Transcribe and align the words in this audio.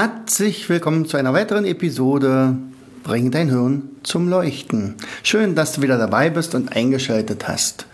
Herzlich 0.00 0.68
willkommen 0.68 1.06
zu 1.06 1.16
einer 1.16 1.32
weiteren 1.32 1.64
Episode 1.64 2.56
Bring 3.02 3.32
dein 3.32 3.48
Hirn 3.48 3.82
zum 4.04 4.28
Leuchten. 4.28 4.94
Schön, 5.24 5.56
dass 5.56 5.72
du 5.72 5.82
wieder 5.82 5.98
dabei 5.98 6.30
bist 6.30 6.54
und 6.54 6.70
eingeschaltet 6.70 7.48
hast. 7.48 7.86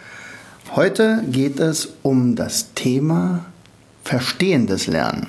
Heute 0.77 1.25
geht 1.27 1.61
es 1.61 1.95
um 2.03 2.37
das 2.37 2.75
Thema 2.75 3.47
Verstehendes 4.03 4.87
Lernen. 4.87 5.29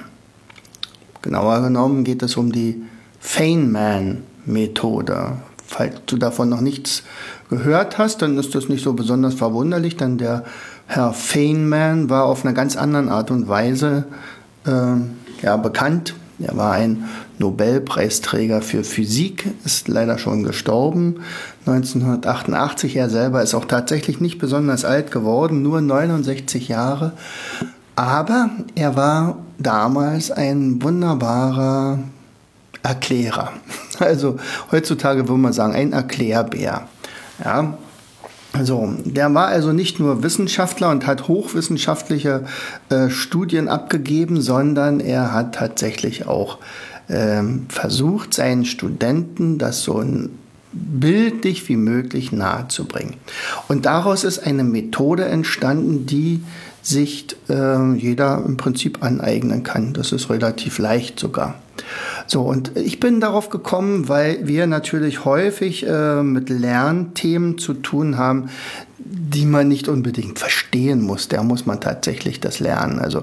Genauer 1.22 1.62
genommen 1.62 2.04
geht 2.04 2.22
es 2.24 2.36
um 2.36 2.52
die 2.52 2.84
Feynman-Methode. 3.22 5.38
Falls 5.66 5.96
du 6.08 6.18
davon 6.18 6.50
noch 6.50 6.60
nichts 6.60 7.04
gehört 7.50 7.98
hast, 7.98 8.22
dann 8.22 8.38
ist 8.38 8.54
das 8.54 8.68
nicht 8.68 8.84
so 8.84 8.92
besonders 8.92 9.36
verwunderlich, 9.36 9.96
denn 9.96 10.18
der 10.18 10.44
Herr 10.88 11.14
Feynman 11.14 12.10
war 12.10 12.26
auf 12.26 12.44
eine 12.44 12.54
ganz 12.54 12.76
andere 12.76 13.12
Art 13.12 13.32
und 13.32 13.48
Weise 13.48 14.04
äh, 14.66 14.96
ja, 15.42 15.56
bekannt 15.56 16.16
er 16.40 16.58
war 16.58 16.74
ein 16.74 17.06
Nobelpreisträger 17.40 18.62
für 18.62 18.84
Physik, 18.84 19.48
ist 19.64 19.88
leider 19.88 20.18
schon 20.18 20.44
gestorben 20.44 21.22
1988. 21.66 22.96
Er 22.98 23.10
selber 23.10 23.42
ist 23.42 23.56
auch 23.56 23.66
tatsächlich 23.66 24.20
nicht 24.20 24.38
besonders 24.38 24.84
alt 24.86 25.12
geworden, 25.12 25.62
nur 25.62 25.82
69 25.82 26.68
Jahre. 26.68 27.14
Aber 27.96 28.50
er 28.76 28.96
war 28.96 29.38
damals 29.58 30.32
ein 30.32 30.82
wunderbarer 30.82 32.00
Erklärer. 32.84 33.52
Also 33.98 34.36
heutzutage 34.74 35.30
würde 35.30 35.40
man 35.42 35.54
sagen, 35.54 35.74
ein 35.74 35.94
Erklärbär. 35.94 36.90
Ja, 37.42 37.78
so, 38.64 38.94
der 39.04 39.34
war 39.34 39.48
also 39.48 39.74
nicht 39.74 40.00
nur 40.00 40.24
Wissenschaftler 40.24 40.90
und 40.90 41.08
hat 41.08 41.28
hochwissenschaftliche 41.28 42.46
äh, 42.90 43.10
Studien 43.10 43.68
abgegeben, 43.68 44.42
sondern 44.42 45.00
er 45.00 45.34
hat 45.34 45.56
tatsächlich 45.56 46.28
auch 46.28 46.60
ähm, 47.10 47.66
versucht, 47.70 48.34
seinen 48.34 48.66
Studenten 48.66 49.58
das 49.58 49.84
so 49.84 50.04
bildlich 50.72 51.70
wie 51.70 51.78
möglich 51.78 52.32
nahezubringen. 52.32 53.16
Und 53.68 53.86
daraus 53.86 54.24
ist 54.24 54.46
eine 54.46 54.64
Methode 54.64 55.26
entstanden, 55.26 56.06
die 56.06 56.44
sich 56.82 57.28
äh, 57.50 57.94
jeder 57.94 58.44
im 58.46 58.58
Prinzip 58.58 59.04
aneignen 59.04 59.64
kann. 59.64 59.94
Das 59.94 60.12
ist 60.12 60.30
relativ 60.30 60.78
leicht 60.78 61.20
sogar. 61.20 61.56
So, 62.28 62.42
und 62.42 62.76
ich 62.76 63.00
bin 63.00 63.20
darauf 63.20 63.50
gekommen, 63.50 64.08
weil 64.10 64.48
wir 64.48 64.68
natürlich 64.68 65.26
häufig 65.26 65.86
äh, 65.86 66.24
mit 66.24 66.50
Lernthemen 66.50 67.58
zu 67.58 67.74
tun 67.74 68.18
haben, 68.18 68.50
die 69.08 69.46
man 69.46 69.68
nicht 69.68 69.88
unbedingt 69.88 70.40
verstehen 70.40 71.02
muss. 71.02 71.28
Da 71.28 71.44
muss 71.44 71.68
man 71.68 71.80
tatsächlich 71.80 72.40
das 72.40 72.60
lernen. 72.60 72.98
Also 72.98 73.22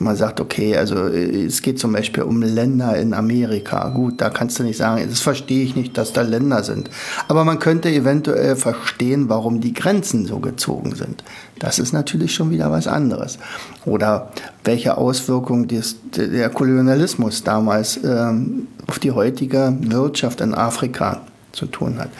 man 0.00 0.16
sagt, 0.16 0.40
okay, 0.40 0.76
also 0.76 1.06
es 1.06 1.62
geht 1.62 1.78
zum 1.78 1.92
Beispiel 1.92 2.24
um 2.24 2.42
Länder 2.42 2.96
in 2.96 3.14
Amerika. 3.14 3.90
Gut, 3.90 4.20
da 4.20 4.30
kannst 4.30 4.58
du 4.58 4.64
nicht 4.64 4.76
sagen, 4.76 5.06
das 5.08 5.20
verstehe 5.20 5.62
ich 5.62 5.76
nicht, 5.76 5.96
dass 5.96 6.12
da 6.12 6.22
Länder 6.22 6.64
sind. 6.64 6.90
Aber 7.28 7.44
man 7.44 7.60
könnte 7.60 7.90
eventuell 7.90 8.56
verstehen, 8.56 9.28
warum 9.28 9.60
die 9.60 9.72
Grenzen 9.72 10.26
so 10.26 10.40
gezogen 10.40 10.96
sind. 10.96 11.22
Das 11.60 11.78
ist 11.78 11.92
natürlich 11.92 12.34
schon 12.34 12.50
wieder 12.50 12.72
was 12.72 12.88
anderes. 12.88 13.38
Oder 13.84 14.32
welche 14.64 14.98
Auswirkungen 14.98 15.68
des, 15.68 15.96
der 16.16 16.50
Kolonialismus 16.50 17.44
damals 17.44 18.00
ähm, 18.02 18.66
auf 18.88 18.98
die 18.98 19.12
heutige 19.12 19.76
Wirtschaft 19.80 20.40
in 20.40 20.54
Afrika 20.54 21.20
zu 21.52 21.66
tun 21.66 21.98
hat. 21.98 22.10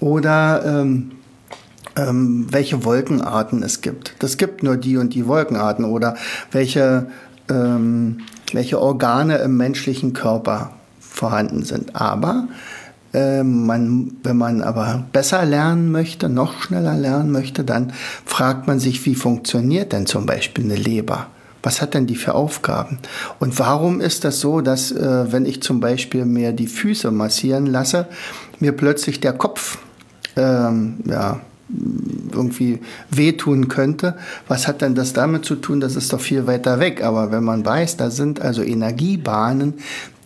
Oder 0.00 0.64
ähm, 0.64 1.12
ähm, 1.98 2.46
welche 2.50 2.84
Wolkenarten 2.84 3.62
es 3.62 3.80
gibt. 3.80 4.14
Das 4.20 4.36
gibt 4.36 4.62
nur 4.62 4.76
die 4.76 4.96
und 4.96 5.14
die 5.14 5.26
Wolkenarten 5.26 5.84
oder 5.84 6.16
welche, 6.52 7.08
ähm, 7.50 8.18
welche 8.52 8.80
Organe 8.80 9.38
im 9.38 9.56
menschlichen 9.56 10.12
Körper 10.12 10.72
vorhanden 11.00 11.64
sind. 11.64 11.96
Aber 11.96 12.48
äh, 13.12 13.42
man, 13.42 14.12
wenn 14.22 14.36
man 14.36 14.62
aber 14.62 15.04
besser 15.12 15.44
lernen 15.44 15.90
möchte, 15.90 16.28
noch 16.28 16.62
schneller 16.62 16.96
lernen 16.96 17.30
möchte, 17.32 17.64
dann 17.64 17.92
fragt 18.24 18.66
man 18.66 18.78
sich, 18.78 19.04
wie 19.04 19.14
funktioniert 19.14 19.92
denn 19.92 20.06
zum 20.06 20.26
Beispiel 20.26 20.64
eine 20.64 20.76
Leber? 20.76 21.26
Was 21.62 21.82
hat 21.82 21.94
denn 21.94 22.06
die 22.06 22.14
für 22.14 22.34
Aufgaben? 22.34 22.98
Und 23.40 23.58
warum 23.58 24.00
ist 24.00 24.24
das 24.24 24.38
so, 24.38 24.60
dass 24.60 24.92
äh, 24.92 25.32
wenn 25.32 25.44
ich 25.44 25.60
zum 25.60 25.80
Beispiel 25.80 26.24
mir 26.24 26.52
die 26.52 26.68
Füße 26.68 27.10
massieren 27.10 27.66
lasse, 27.66 28.06
mir 28.60 28.72
plötzlich 28.72 29.20
der 29.20 29.32
Kopf 29.32 29.78
ähm, 30.36 30.98
ja, 31.04 31.40
irgendwie 32.32 32.80
wehtun 33.10 33.68
könnte. 33.68 34.16
Was 34.46 34.66
hat 34.66 34.80
denn 34.80 34.94
das 34.94 35.12
damit 35.12 35.44
zu 35.44 35.56
tun? 35.56 35.80
Das 35.80 35.96
ist 35.96 36.12
doch 36.12 36.20
viel 36.20 36.46
weiter 36.46 36.80
weg. 36.80 37.02
Aber 37.02 37.30
wenn 37.30 37.44
man 37.44 37.64
weiß, 37.64 37.96
da 37.96 38.10
sind 38.10 38.40
also 38.40 38.62
Energiebahnen, 38.62 39.74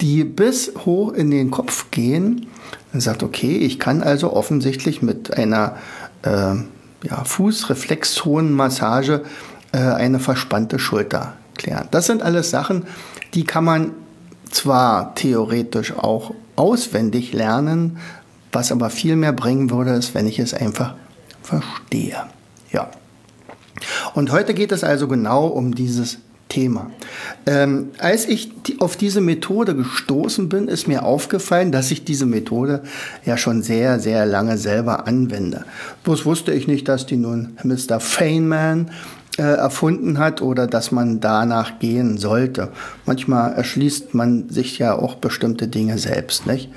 die 0.00 0.24
bis 0.24 0.72
hoch 0.84 1.12
in 1.12 1.30
den 1.30 1.50
Kopf 1.50 1.90
gehen, 1.90 2.46
dann 2.92 3.00
sagt, 3.00 3.22
okay, 3.22 3.56
ich 3.56 3.78
kann 3.78 4.02
also 4.02 4.32
offensichtlich 4.32 5.02
mit 5.02 5.36
einer 5.36 5.76
äh, 6.22 6.54
ja, 7.04 7.24
Fußreflexzonenmassage 7.24 9.22
äh, 9.72 9.78
eine 9.78 10.20
verspannte 10.20 10.78
Schulter 10.78 11.34
klären. 11.56 11.88
Das 11.90 12.06
sind 12.06 12.22
alles 12.22 12.50
Sachen, 12.50 12.84
die 13.34 13.44
kann 13.44 13.64
man 13.64 13.92
zwar 14.50 15.14
theoretisch 15.14 15.96
auch 15.96 16.34
auswendig 16.56 17.32
lernen, 17.32 17.98
was 18.52 18.70
aber 18.70 18.90
viel 18.90 19.16
mehr 19.16 19.32
bringen 19.32 19.70
würde, 19.70 19.92
ist, 19.92 20.14
wenn 20.14 20.26
ich 20.26 20.38
es 20.38 20.52
einfach 20.52 20.94
verstehe. 21.42 22.16
Ja. 22.72 22.90
Und 24.14 24.32
heute 24.32 24.54
geht 24.54 24.72
es 24.72 24.84
also 24.84 25.08
genau 25.08 25.46
um 25.46 25.74
dieses 25.74 26.18
Thema. 26.48 26.90
Ähm, 27.46 27.92
als 27.98 28.28
ich 28.28 28.52
auf 28.78 28.96
diese 28.96 29.22
Methode 29.22 29.74
gestoßen 29.74 30.50
bin, 30.50 30.68
ist 30.68 30.86
mir 30.86 31.04
aufgefallen, 31.04 31.72
dass 31.72 31.90
ich 31.90 32.04
diese 32.04 32.26
Methode 32.26 32.82
ja 33.24 33.38
schon 33.38 33.62
sehr, 33.62 33.98
sehr 34.00 34.26
lange 34.26 34.58
selber 34.58 35.06
anwende. 35.06 35.64
Bloß 36.04 36.26
wusste 36.26 36.52
ich 36.52 36.66
nicht, 36.68 36.88
dass 36.88 37.06
die 37.06 37.16
nun 37.16 37.56
Mr. 37.64 38.00
Feynman 38.00 38.90
äh, 39.38 39.42
erfunden 39.42 40.18
hat 40.18 40.42
oder 40.42 40.66
dass 40.66 40.92
man 40.92 41.20
danach 41.20 41.78
gehen 41.78 42.18
sollte. 42.18 42.68
Manchmal 43.06 43.54
erschließt 43.54 44.12
man 44.12 44.50
sich 44.50 44.78
ja 44.78 44.94
auch 44.94 45.14
bestimmte 45.14 45.68
Dinge 45.68 45.96
selbst, 45.96 46.46
nicht? 46.46 46.68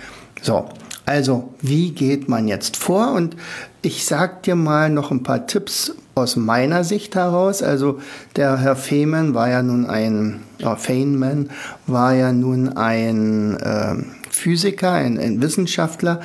So, 0.41 0.69
also, 1.05 1.53
wie 1.61 1.91
geht 1.91 2.27
man 2.29 2.47
jetzt 2.47 2.77
vor? 2.77 3.13
Und 3.13 3.35
ich 3.81 4.05
sag 4.05 4.43
dir 4.43 4.55
mal 4.55 4.89
noch 4.89 5.11
ein 5.11 5.21
paar 5.21 5.45
Tipps 5.45 5.93
aus 6.15 6.35
meiner 6.35 6.83
Sicht 6.83 7.15
heraus. 7.15 7.61
Also, 7.61 7.99
der 8.35 8.57
Herr 8.57 8.75
Feynman 8.75 9.33
war 9.33 9.49
ja 9.49 9.61
nun 9.61 9.85
ein, 9.85 10.41
äh, 10.59 10.75
Feynman 10.75 11.49
war 11.85 12.13
ja 12.13 12.33
nun 12.33 12.69
ein 12.75 13.57
äh, 13.57 13.95
Physiker, 14.31 14.93
ein, 14.93 15.19
ein 15.19 15.41
Wissenschaftler. 15.41 16.21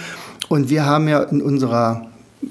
Und 0.49 0.71
wir 0.71 0.87
haben 0.87 1.09
ja 1.09 1.23
in 1.23 1.43
unserer 1.43 2.07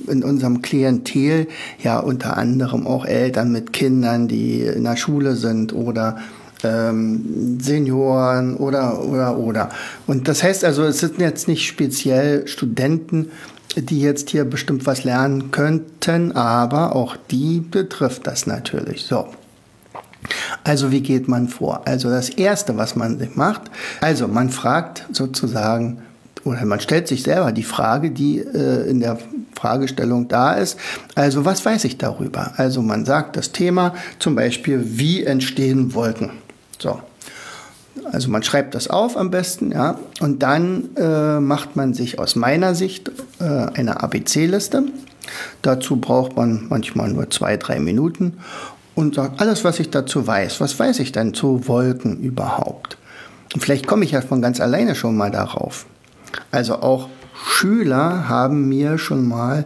in 0.07 0.23
unserem 0.23 0.61
Klientel 0.61 1.47
ja 1.81 1.97
unter 1.99 2.37
anderem 2.37 2.85
auch 2.85 3.05
Eltern 3.05 3.51
mit 3.51 3.73
Kindern, 3.73 4.27
die 4.27 4.61
in 4.61 4.83
der 4.83 4.95
Schule 4.95 5.35
sind 5.35 5.73
oder 5.73 6.17
ähm, 6.63 7.59
Senioren 7.59 8.55
oder, 8.57 9.03
oder, 9.03 9.37
oder. 9.37 9.69
Und 10.07 10.27
das 10.27 10.43
heißt 10.43 10.63
also, 10.65 10.83
es 10.83 10.99
sind 10.99 11.19
jetzt 11.19 11.47
nicht 11.47 11.65
speziell 11.67 12.47
Studenten, 12.47 13.29
die 13.75 14.01
jetzt 14.01 14.29
hier 14.29 14.45
bestimmt 14.45 14.85
was 14.85 15.03
lernen 15.03 15.51
könnten, 15.51 16.31
aber 16.31 16.95
auch 16.95 17.15
die 17.29 17.59
betrifft 17.59 18.27
das 18.27 18.47
natürlich. 18.47 19.03
So. 19.03 19.27
Also 20.63 20.91
wie 20.91 21.01
geht 21.01 21.27
man 21.27 21.47
vor? 21.47 21.81
Also 21.85 22.09
das 22.09 22.29
Erste, 22.29 22.77
was 22.77 22.95
man 22.95 23.29
macht, 23.35 23.63
also 24.01 24.27
man 24.27 24.49
fragt 24.49 25.05
sozusagen 25.11 25.99
oder 26.43 26.65
man 26.65 26.79
stellt 26.79 27.07
sich 27.07 27.23
selber 27.23 27.51
die 27.51 27.63
Frage, 27.63 28.11
die 28.11 28.39
äh, 28.39 28.89
in 28.89 29.01
der 29.01 29.17
Fragestellung 29.55 30.27
da 30.27 30.53
ist. 30.53 30.77
Also 31.15 31.45
was 31.45 31.65
weiß 31.65 31.83
ich 31.83 31.97
darüber? 31.97 32.53
Also 32.57 32.81
man 32.81 33.05
sagt 33.05 33.35
das 33.35 33.51
Thema 33.51 33.93
zum 34.19 34.35
Beispiel, 34.35 34.81
wie 34.83 35.23
entstehen 35.23 35.93
Wolken? 35.93 36.31
So. 36.79 36.99
Also 38.11 38.29
man 38.29 38.43
schreibt 38.43 38.75
das 38.75 38.87
auf 38.87 39.17
am 39.17 39.29
besten, 39.29 39.71
ja, 39.71 39.99
und 40.21 40.41
dann 40.41 40.95
äh, 40.95 41.39
macht 41.39 41.75
man 41.75 41.93
sich 41.93 42.17
aus 42.17 42.35
meiner 42.35 42.73
Sicht 42.73 43.11
äh, 43.39 43.43
eine 43.43 44.01
ABC-Liste. 44.01 44.85
Dazu 45.61 45.97
braucht 45.97 46.35
man 46.35 46.67
manchmal 46.69 47.11
nur 47.11 47.29
zwei, 47.29 47.57
drei 47.57 47.79
Minuten 47.79 48.37
und 48.95 49.15
sagt 49.15 49.41
alles, 49.41 49.63
was 49.63 49.79
ich 49.79 49.89
dazu 49.89 50.25
weiß. 50.25 50.61
Was 50.61 50.79
weiß 50.79 50.99
ich 50.99 51.11
denn 51.11 51.33
zu 51.33 51.67
Wolken 51.67 52.19
überhaupt? 52.19 52.97
vielleicht 53.57 53.87
komme 53.87 54.05
ich 54.05 54.11
ja 54.11 54.21
von 54.21 54.43
ganz 54.43 54.61
alleine 54.61 54.93
schon 54.93 55.17
mal 55.17 55.31
darauf. 55.31 55.87
Also 56.51 56.75
auch 56.75 57.09
Schüler 57.33 58.29
haben 58.29 58.69
mir 58.69 58.99
schon 58.99 59.27
mal 59.27 59.65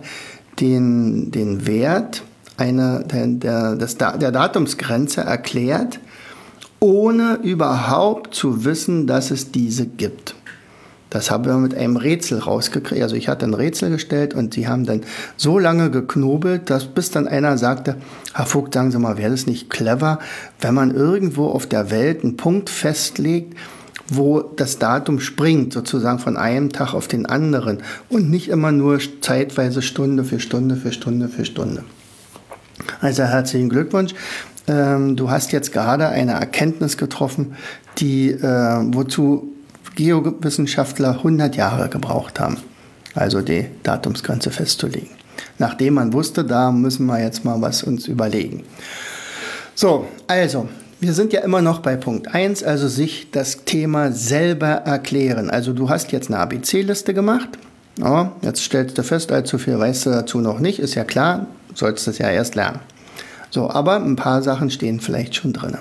den, 0.62 1.32
den 1.32 1.68
Wert 1.68 2.24
einer, 2.56 3.00
der, 3.00 3.28
der, 3.28 3.76
des, 3.76 3.98
der 3.98 4.32
Datumsgrenze 4.32 5.22
erklärt, 5.22 6.00
ohne 6.84 7.40
überhaupt 7.42 8.36
zu 8.36 8.66
wissen, 8.66 9.08
dass 9.08 9.32
es 9.32 9.54
diese 9.54 9.86
gibt. 9.86 10.36
Das 11.10 11.32
haben 11.32 11.46
wir 11.46 11.54
mit 11.54 11.74
einem 11.74 11.96
Rätsel 11.96 12.40
rausgekriegt. 12.40 13.02
Also 13.02 13.16
ich 13.16 13.30
hatte 13.30 13.46
ein 13.46 13.54
Rätsel 13.54 13.90
gestellt 13.90 14.34
und 14.34 14.54
sie 14.54 14.68
haben 14.68 14.86
dann 14.86 15.00
so 15.38 15.60
lange 15.60 15.92
geknobelt, 15.92 16.70
dass 16.70 16.86
bis 16.86 17.10
dann 17.10 17.30
einer 17.30 17.58
sagte, 17.58 17.96
Herr 18.34 18.46
Vogt, 18.46 18.74
sagen 18.74 18.92
Sie 18.92 19.00
mal, 19.00 19.18
wäre 19.18 19.32
das 19.32 19.48
nicht 19.48 19.70
clever, 19.70 20.20
wenn 20.60 20.74
man 20.74 20.94
irgendwo 20.94 21.48
auf 21.48 21.68
der 21.68 21.90
Welt 21.90 22.22
einen 22.22 22.36
Punkt 22.36 22.70
festlegt, 22.70 23.58
wo 24.10 24.42
das 24.42 24.78
Datum 24.78 25.22
springt, 25.22 25.72
sozusagen 25.72 26.20
von 26.20 26.36
einem 26.36 26.74
Tag 26.74 26.94
auf 26.94 27.08
den 27.08 27.26
anderen 27.26 27.78
und 28.10 28.30
nicht 28.30 28.50
immer 28.50 28.74
nur 28.74 29.00
zeitweise 29.22 29.82
Stunde 29.82 30.26
für 30.26 30.42
Stunde 30.42 30.76
für 30.76 30.92
Stunde 30.92 31.30
für 31.30 31.46
Stunde. 31.46 31.86
Also 33.00 33.24
herzlichen 33.24 33.70
Glückwunsch. 33.70 34.14
Ähm, 34.68 35.16
du 35.16 35.30
hast 35.30 35.52
jetzt 35.52 35.72
gerade 35.72 36.10
eine 36.10 36.34
Erkenntnis 36.34 36.98
getroffen, 36.98 37.56
die, 37.98 38.32
äh, 38.32 38.44
wozu 38.94 39.50
Geowissenschaftler 39.96 41.18
100 41.18 41.56
Jahre 41.56 41.90
gebraucht 41.90 42.40
haben, 42.40 42.58
also 43.14 43.42
die 43.42 43.68
Datumsgrenze 43.84 44.50
festzulegen. 44.50 45.10
Nachdem 45.60 45.96
man 45.96 46.14
wusste, 46.14 46.44
da 46.44 46.72
müssen 46.72 47.06
wir 47.06 47.22
jetzt 47.22 47.46
mal 47.46 47.62
was 47.62 47.84
uns 47.84 48.08
überlegen. 48.08 48.64
So, 49.76 50.08
also 50.28 50.68
wir 51.00 51.14
sind 51.14 51.34
ja 51.34 51.42
immer 51.42 51.62
noch 51.62 51.80
bei 51.80 51.96
Punkt 51.96 52.34
1, 52.34 52.64
also 52.64 52.88
sich 52.88 53.30
das 53.32 53.66
Thema 53.66 54.12
selber 54.12 54.68
erklären. 54.68 55.50
Also 55.50 55.74
du 55.74 55.90
hast 55.90 56.12
jetzt 56.12 56.30
eine 56.30 56.40
ABC-Liste 56.40 57.14
gemacht. 57.14 57.50
Ja, 58.00 58.32
jetzt 58.42 58.64
stellst 58.64 58.98
du 58.98 59.04
fest, 59.04 59.32
allzu 59.32 59.58
viel 59.58 59.78
weißt 59.78 60.08
du 60.08 60.10
dazu 60.10 60.40
noch 60.40 60.60
nicht. 60.60 60.80
Ist 60.80 60.96
ja 60.96 61.04
klar, 61.04 61.48
sollst 61.76 62.08
es 62.08 62.18
ja 62.18 62.30
erst 62.30 62.56
lernen. 62.56 62.80
So, 63.54 63.70
aber 63.70 63.98
ein 63.98 64.16
paar 64.16 64.42
Sachen 64.42 64.72
stehen 64.72 65.00
vielleicht 65.00 65.36
schon 65.36 65.54
drin. 65.54 65.78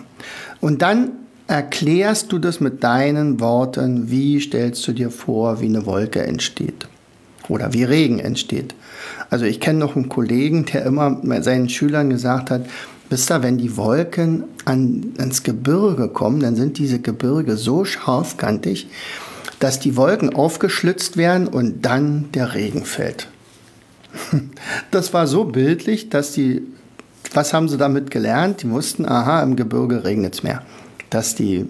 Und 0.61 0.83
dann 0.83 1.13
erklärst 1.47 2.31
du 2.31 2.39
das 2.39 2.61
mit 2.61 2.85
deinen 2.85 3.41
Worten. 3.41 4.11
Wie 4.11 4.41
stellst 4.41 4.87
du 4.87 4.93
dir 4.93 5.11
vor, 5.11 5.63
wie 5.63 5.67
eine 5.67 5.87
Wolke 5.87 6.23
entsteht? 6.23 6.87
Oder 7.49 7.73
wie 7.73 7.85
Regen 7.85 8.19
entsteht? 8.19 8.75
Also 9.31 9.47
ich 9.47 9.59
kenne 9.59 9.79
noch 9.79 9.97
einen 9.97 10.11
Kollegen, 10.11 10.67
der 10.67 10.85
immer 10.85 11.19
seinen 11.43 11.71
Schülern 11.71 12.11
gesagt 12.11 12.51
hat, 12.51 12.67
Wisst 13.09 13.31
ihr, 13.31 13.43
wenn 13.43 13.59
die 13.59 13.77
Wolken 13.77 14.45
an, 14.65 15.13
ans 15.19 15.43
Gebirge 15.43 16.09
kommen, 16.09 16.41
dann 16.41 16.57
sind 16.57 16.79
diese 16.79 16.99
Gebirge 16.99 17.59
so 17.59 17.85
scharfkantig, 17.85 18.89
dass 19.59 19.79
die 19.79 19.99
Wolken 19.99 20.35
aufgeschlitzt 20.35 21.19
werden 21.19 21.47
und 21.47 21.85
dann 21.85 22.31
der 22.33 22.55
Regen 22.55 22.85
fällt. 22.85 23.29
Das 24.91 25.13
war 25.13 25.27
so 25.27 25.45
bildlich, 25.45 26.09
dass 26.09 26.33
die, 26.33 26.63
was 27.35 27.53
haben 27.53 27.69
sie 27.69 27.79
damit 27.79 28.11
gelernt? 28.11 28.63
Die 28.63 28.71
wussten, 28.71 29.07
aha, 29.07 29.43
im 29.43 29.57
Gebirge 29.57 30.05
regnet 30.05 30.35
es 30.35 30.43
mehr. 30.43 30.63
Dass 31.11 31.35
die 31.35 31.67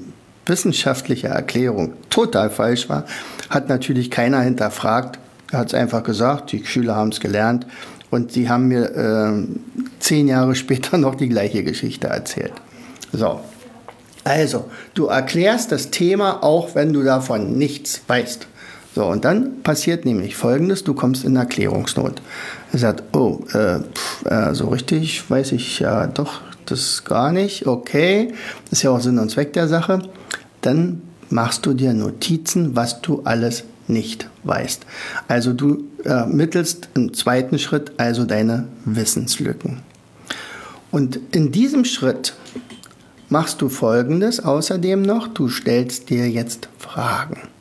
wissenschaftliche 0.46 1.28
Erklärung 1.28 1.94
total 2.10 2.50
falsch 2.50 2.88
war, 2.88 3.04
hat 3.48 3.68
natürlich 3.68 4.10
keiner 4.10 4.40
hinterfragt. 4.40 5.18
Er 5.50 5.60
hat 5.60 5.68
es 5.68 5.74
einfach 5.74 6.02
gesagt, 6.02 6.52
die 6.52 6.64
Schüler 6.64 6.96
haben 6.96 7.10
es 7.10 7.20
gelernt 7.20 7.66
und 8.10 8.32
sie 8.32 8.48
haben 8.48 8.68
mir 8.68 8.90
äh, 8.94 9.46
zehn 10.00 10.28
Jahre 10.28 10.54
später 10.56 10.98
noch 10.98 11.14
die 11.14 11.28
gleiche 11.28 11.62
Geschichte 11.62 12.08
erzählt. 12.08 12.52
So. 13.12 13.40
Also, 14.24 14.70
du 14.94 15.06
erklärst 15.06 15.72
das 15.72 15.90
Thema, 15.90 16.44
auch 16.44 16.76
wenn 16.76 16.92
du 16.92 17.02
davon 17.02 17.58
nichts 17.58 18.02
weißt. 18.06 18.46
So, 18.94 19.06
und 19.06 19.24
dann 19.24 19.62
passiert 19.62 20.04
nämlich 20.04 20.36
Folgendes, 20.36 20.84
du 20.84 20.92
kommst 20.92 21.24
in 21.24 21.36
Erklärungsnot. 21.36 22.20
Er 22.72 22.78
sagt, 22.78 23.16
oh, 23.16 23.40
äh, 23.54 23.80
pff, 23.80 24.26
äh, 24.26 24.54
so 24.54 24.68
richtig 24.68 25.30
weiß 25.30 25.52
ich 25.52 25.78
ja 25.78 26.06
doch 26.06 26.40
das 26.66 27.04
gar 27.04 27.32
nicht, 27.32 27.66
okay, 27.66 28.32
das 28.64 28.78
ist 28.78 28.82
ja 28.82 28.90
auch 28.90 29.00
Sinn 29.00 29.18
und 29.18 29.30
Zweck 29.30 29.52
der 29.54 29.68
Sache. 29.68 30.02
Dann 30.60 31.02
machst 31.30 31.66
du 31.66 31.74
dir 31.74 31.94
Notizen, 31.94 32.76
was 32.76 33.00
du 33.00 33.22
alles 33.24 33.64
nicht 33.88 34.28
weißt. 34.44 34.86
Also 35.28 35.52
du 35.52 35.84
ermittelst 36.04 36.86
äh, 36.94 37.00
im 37.00 37.14
zweiten 37.14 37.58
Schritt 37.58 37.92
also 37.96 38.24
deine 38.24 38.68
Wissenslücken. 38.84 39.80
Und 40.90 41.18
in 41.32 41.52
diesem 41.52 41.84
Schritt 41.84 42.34
machst 43.28 43.62
du 43.62 43.68
Folgendes 43.68 44.40
außerdem 44.40 45.02
noch, 45.02 45.28
du 45.28 45.48
stellst 45.48 46.10
dir 46.10 46.28
jetzt 46.28 46.68
Fragen. 46.78 47.51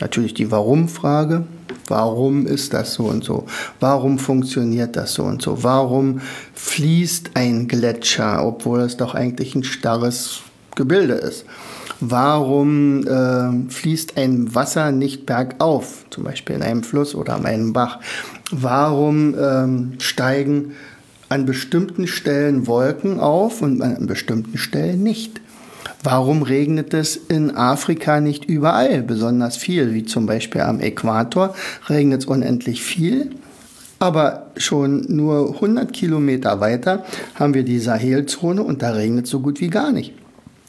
Natürlich 0.00 0.34
die 0.34 0.50
Warum-Frage. 0.50 1.44
Warum 1.88 2.46
ist 2.46 2.74
das 2.74 2.94
so 2.94 3.04
und 3.04 3.24
so? 3.24 3.46
Warum 3.80 4.18
funktioniert 4.18 4.96
das 4.96 5.14
so 5.14 5.22
und 5.22 5.40
so? 5.40 5.62
Warum 5.62 6.20
fließt 6.54 7.30
ein 7.34 7.68
Gletscher, 7.68 8.44
obwohl 8.44 8.80
es 8.80 8.96
doch 8.96 9.14
eigentlich 9.14 9.54
ein 9.54 9.64
starres 9.64 10.40
Gebilde 10.74 11.14
ist? 11.14 11.44
Warum 12.00 13.06
äh, 13.06 13.70
fließt 13.70 14.18
ein 14.18 14.54
Wasser 14.54 14.92
nicht 14.92 15.24
bergauf, 15.24 16.04
zum 16.10 16.24
Beispiel 16.24 16.56
in 16.56 16.62
einem 16.62 16.82
Fluss 16.82 17.14
oder 17.14 17.36
in 17.36 17.46
einem 17.46 17.72
Bach? 17.72 18.00
Warum 18.50 19.34
ähm, 19.38 19.92
steigen 19.98 20.72
an 21.28 21.46
bestimmten 21.46 22.06
Stellen 22.06 22.66
Wolken 22.66 23.18
auf 23.18 23.62
und 23.62 23.80
an 23.80 24.06
bestimmten 24.06 24.58
Stellen 24.58 25.02
nicht? 25.02 25.40
Warum 26.02 26.42
regnet 26.42 26.94
es 26.94 27.16
in 27.16 27.56
Afrika 27.56 28.20
nicht 28.20 28.44
überall 28.44 29.02
besonders 29.02 29.56
viel, 29.56 29.92
wie 29.94 30.04
zum 30.04 30.26
Beispiel 30.26 30.60
am 30.60 30.80
Äquator 30.80 31.54
regnet 31.88 32.22
es 32.22 32.26
unendlich 32.26 32.82
viel, 32.82 33.30
aber 33.98 34.50
schon 34.56 35.06
nur 35.08 35.54
100 35.54 35.92
Kilometer 35.92 36.60
weiter 36.60 37.04
haben 37.34 37.54
wir 37.54 37.64
die 37.64 37.78
Sahelzone 37.78 38.62
und 38.62 38.82
da 38.82 38.90
regnet 38.90 39.24
es 39.24 39.30
so 39.30 39.40
gut 39.40 39.60
wie 39.60 39.70
gar 39.70 39.90
nicht 39.90 40.12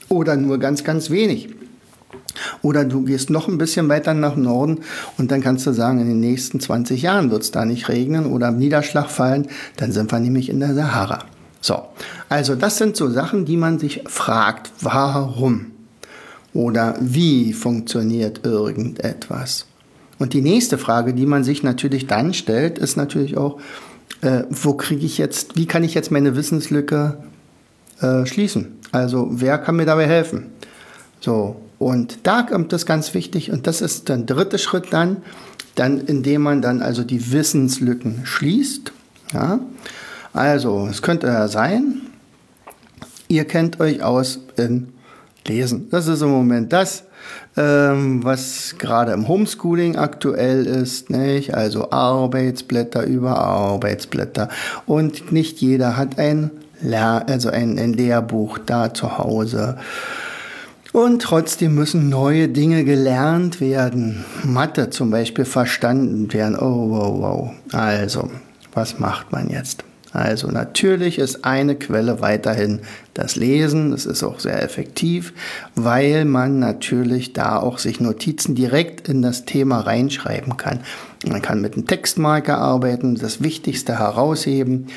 oder 0.09 0.35
nur 0.35 0.57
ganz, 0.57 0.83
ganz 0.83 1.09
wenig. 1.09 1.49
Oder 2.61 2.85
du 2.85 3.03
gehst 3.03 3.29
noch 3.29 3.47
ein 3.47 3.57
bisschen 3.57 3.89
weiter 3.89 4.13
nach 4.13 4.35
Norden 4.35 4.81
und 5.17 5.31
dann 5.31 5.41
kannst 5.41 5.65
du 5.65 5.73
sagen, 5.73 5.99
in 5.99 6.07
den 6.07 6.19
nächsten 6.19 6.59
20 6.59 7.01
Jahren 7.01 7.31
wird 7.31 7.41
es 7.41 7.51
da 7.51 7.65
nicht 7.65 7.89
regnen 7.89 8.27
oder 8.27 8.51
Niederschlag 8.51 9.09
fallen, 9.09 9.47
dann 9.77 9.91
sind 9.91 10.11
wir 10.11 10.19
nämlich 10.19 10.49
in 10.49 10.59
der 10.59 10.75
Sahara. 10.75 11.25
So, 11.61 11.83
also 12.29 12.55
das 12.55 12.77
sind 12.77 12.95
so 12.95 13.09
Sachen, 13.09 13.45
die 13.45 13.57
man 13.57 13.79
sich 13.79 14.03
fragt, 14.07 14.71
warum 14.81 15.71
oder 16.53 16.95
wie 16.99 17.53
funktioniert 17.53 18.45
irgendetwas. 18.45 19.65
Und 20.19 20.33
die 20.33 20.41
nächste 20.41 20.77
Frage, 20.77 21.13
die 21.13 21.25
man 21.25 21.43
sich 21.43 21.63
natürlich 21.63 22.07
dann 22.07 22.33
stellt, 22.33 22.79
ist 22.79 22.97
natürlich 22.97 23.37
auch, 23.37 23.59
äh, 24.21 24.43
wo 24.49 24.73
kriege 24.73 25.05
ich 25.05 25.17
jetzt, 25.17 25.55
wie 25.55 25.67
kann 25.67 25.83
ich 25.83 25.93
jetzt 25.93 26.11
meine 26.11 26.35
Wissenslücke 26.35 27.17
äh, 28.01 28.25
schließen? 28.25 28.79
Also 28.91 29.27
wer 29.31 29.57
kann 29.57 29.75
mir 29.75 29.85
dabei 29.85 30.07
helfen? 30.07 30.47
So, 31.19 31.61
und 31.79 32.19
da 32.23 32.43
kommt 32.43 32.73
das 32.73 32.85
ganz 32.85 33.13
wichtig 33.13 33.51
und 33.51 33.67
das 33.67 33.81
ist 33.81 34.09
der 34.09 34.17
dritte 34.17 34.57
Schritt 34.57 34.87
dann, 34.91 35.17
dann 35.75 35.99
indem 35.99 36.41
man 36.41 36.61
dann 36.61 36.81
also 36.81 37.03
die 37.03 37.31
Wissenslücken 37.31 38.25
schließt. 38.25 38.91
Ja? 39.33 39.59
Also, 40.37 40.87
es 40.87 41.01
könnte 41.01 41.25
ja 41.25 41.47
sein, 41.47 42.03
ihr 43.27 43.45
kennt 43.45 43.79
euch 43.79 44.03
aus 44.03 44.39
in 44.55 44.93
Lesen. 45.47 45.89
Das 45.89 46.05
ist 46.05 46.21
im 46.21 46.29
Moment 46.29 46.71
das, 46.71 47.05
ähm, 47.55 48.23
was 48.23 48.75
gerade 48.77 49.13
im 49.13 49.27
Homeschooling 49.27 49.95
aktuell 49.95 50.67
ist, 50.67 51.09
nicht? 51.09 51.55
Also 51.55 51.89
Arbeitsblätter 51.89 53.03
über 53.03 53.39
Arbeitsblätter. 53.39 54.49
Und 54.85 55.31
nicht 55.31 55.59
jeder 55.59 55.97
hat 55.97 56.19
ein 56.19 56.51
Lehr 56.81 57.25
also 57.27 57.49
ein, 57.49 57.79
ein 57.79 57.93
Lehrbuch 57.93 58.59
da 58.59 58.93
zu 58.93 59.17
Hause. 59.17 59.77
Und 60.93 61.23
trotzdem 61.23 61.73
müssen 61.73 62.09
neue 62.09 62.47
Dinge 62.47 62.83
gelernt 62.83 63.59
werden. 63.59 64.23
Mathe 64.43 64.91
zum 64.91 65.09
Beispiel 65.09 65.45
verstanden 65.45 66.31
werden. 66.31 66.55
Oh, 66.55 66.91
wow, 66.91 67.19
wow. 67.19 67.51
Also, 67.73 68.29
was 68.75 68.99
macht 68.99 69.31
man 69.31 69.49
jetzt? 69.49 69.83
Also 70.13 70.47
natürlich 70.47 71.19
ist 71.19 71.43
eine 71.45 71.75
Quelle 71.75 72.21
weiterhin 72.21 72.79
das 73.13 73.35
Lesen. 73.35 73.91
Das 73.91 74.05
ist 74.05 74.23
auch 74.23 74.39
sehr 74.39 74.61
effektiv, 74.63 75.33
weil 75.75 76.25
man 76.25 76.59
natürlich 76.59 77.33
da 77.33 77.57
auch 77.57 77.77
sich 77.77 77.99
Notizen 77.99 78.55
direkt 78.55 79.09
in 79.09 79.21
das 79.21 79.45
Thema 79.45 79.79
reinschreiben 79.79 80.57
kann. 80.57 80.79
Man 81.27 81.41
kann 81.41 81.61
mit 81.61 81.73
einem 81.73 81.87
Textmarker 81.87 82.57
arbeiten, 82.57 83.15
das 83.15 83.41
Wichtigste 83.41 83.99
herausheben. 83.99 84.87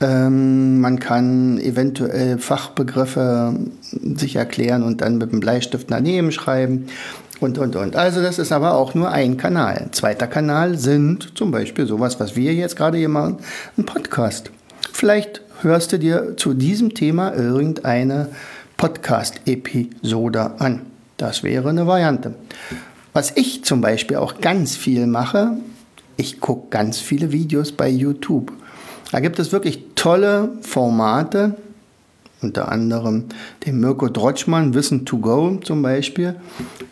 Ähm, 0.00 0.80
man 0.80 0.98
kann 0.98 1.58
eventuell 1.58 2.38
Fachbegriffe 2.38 3.54
sich 4.16 4.36
erklären 4.36 4.82
und 4.82 5.00
dann 5.00 5.18
mit 5.18 5.30
einem 5.30 5.40
Bleistift 5.40 5.90
daneben 5.90 6.32
schreiben 6.32 6.86
und, 7.40 7.58
und, 7.58 7.76
und. 7.76 7.96
Also 7.96 8.20
das 8.20 8.38
ist 8.38 8.50
aber 8.50 8.74
auch 8.74 8.94
nur 8.94 9.10
ein 9.10 9.36
Kanal. 9.36 9.78
Ein 9.78 9.92
zweiter 9.92 10.26
Kanal 10.26 10.76
sind 10.76 11.36
zum 11.36 11.52
Beispiel 11.52 11.86
sowas, 11.86 12.18
was 12.18 12.34
wir 12.34 12.52
jetzt 12.54 12.76
gerade 12.76 12.98
hier 12.98 13.08
machen, 13.08 13.38
ein 13.76 13.86
Podcast. 13.86 14.50
Vielleicht 14.92 15.42
hörst 15.62 15.92
du 15.92 15.98
dir 15.98 16.36
zu 16.36 16.54
diesem 16.54 16.94
Thema 16.94 17.34
irgendeine 17.34 18.28
Podcast-Episode 18.76 20.60
an. 20.60 20.86
Das 21.16 21.42
wäre 21.42 21.68
eine 21.70 21.86
Variante. 21.86 22.34
Was 23.12 23.32
ich 23.36 23.64
zum 23.64 23.80
Beispiel 23.80 24.16
auch 24.18 24.40
ganz 24.40 24.76
viel 24.76 25.06
mache, 25.06 25.58
ich 26.16 26.40
gucke 26.40 26.68
ganz 26.70 26.98
viele 26.98 27.32
Videos 27.32 27.72
bei 27.72 27.88
YouTube. 27.88 28.52
Da 29.10 29.20
gibt 29.20 29.38
es 29.38 29.52
wirklich 29.52 29.82
tolle 29.94 30.50
Formate, 30.62 31.56
unter 32.40 32.70
anderem 32.70 33.24
den 33.66 33.80
Mirko 33.80 34.08
Drotschmann, 34.08 34.74
Wissen 34.74 35.04
to 35.04 35.18
Go 35.18 35.56
zum 35.62 35.82
Beispiel. 35.82 36.36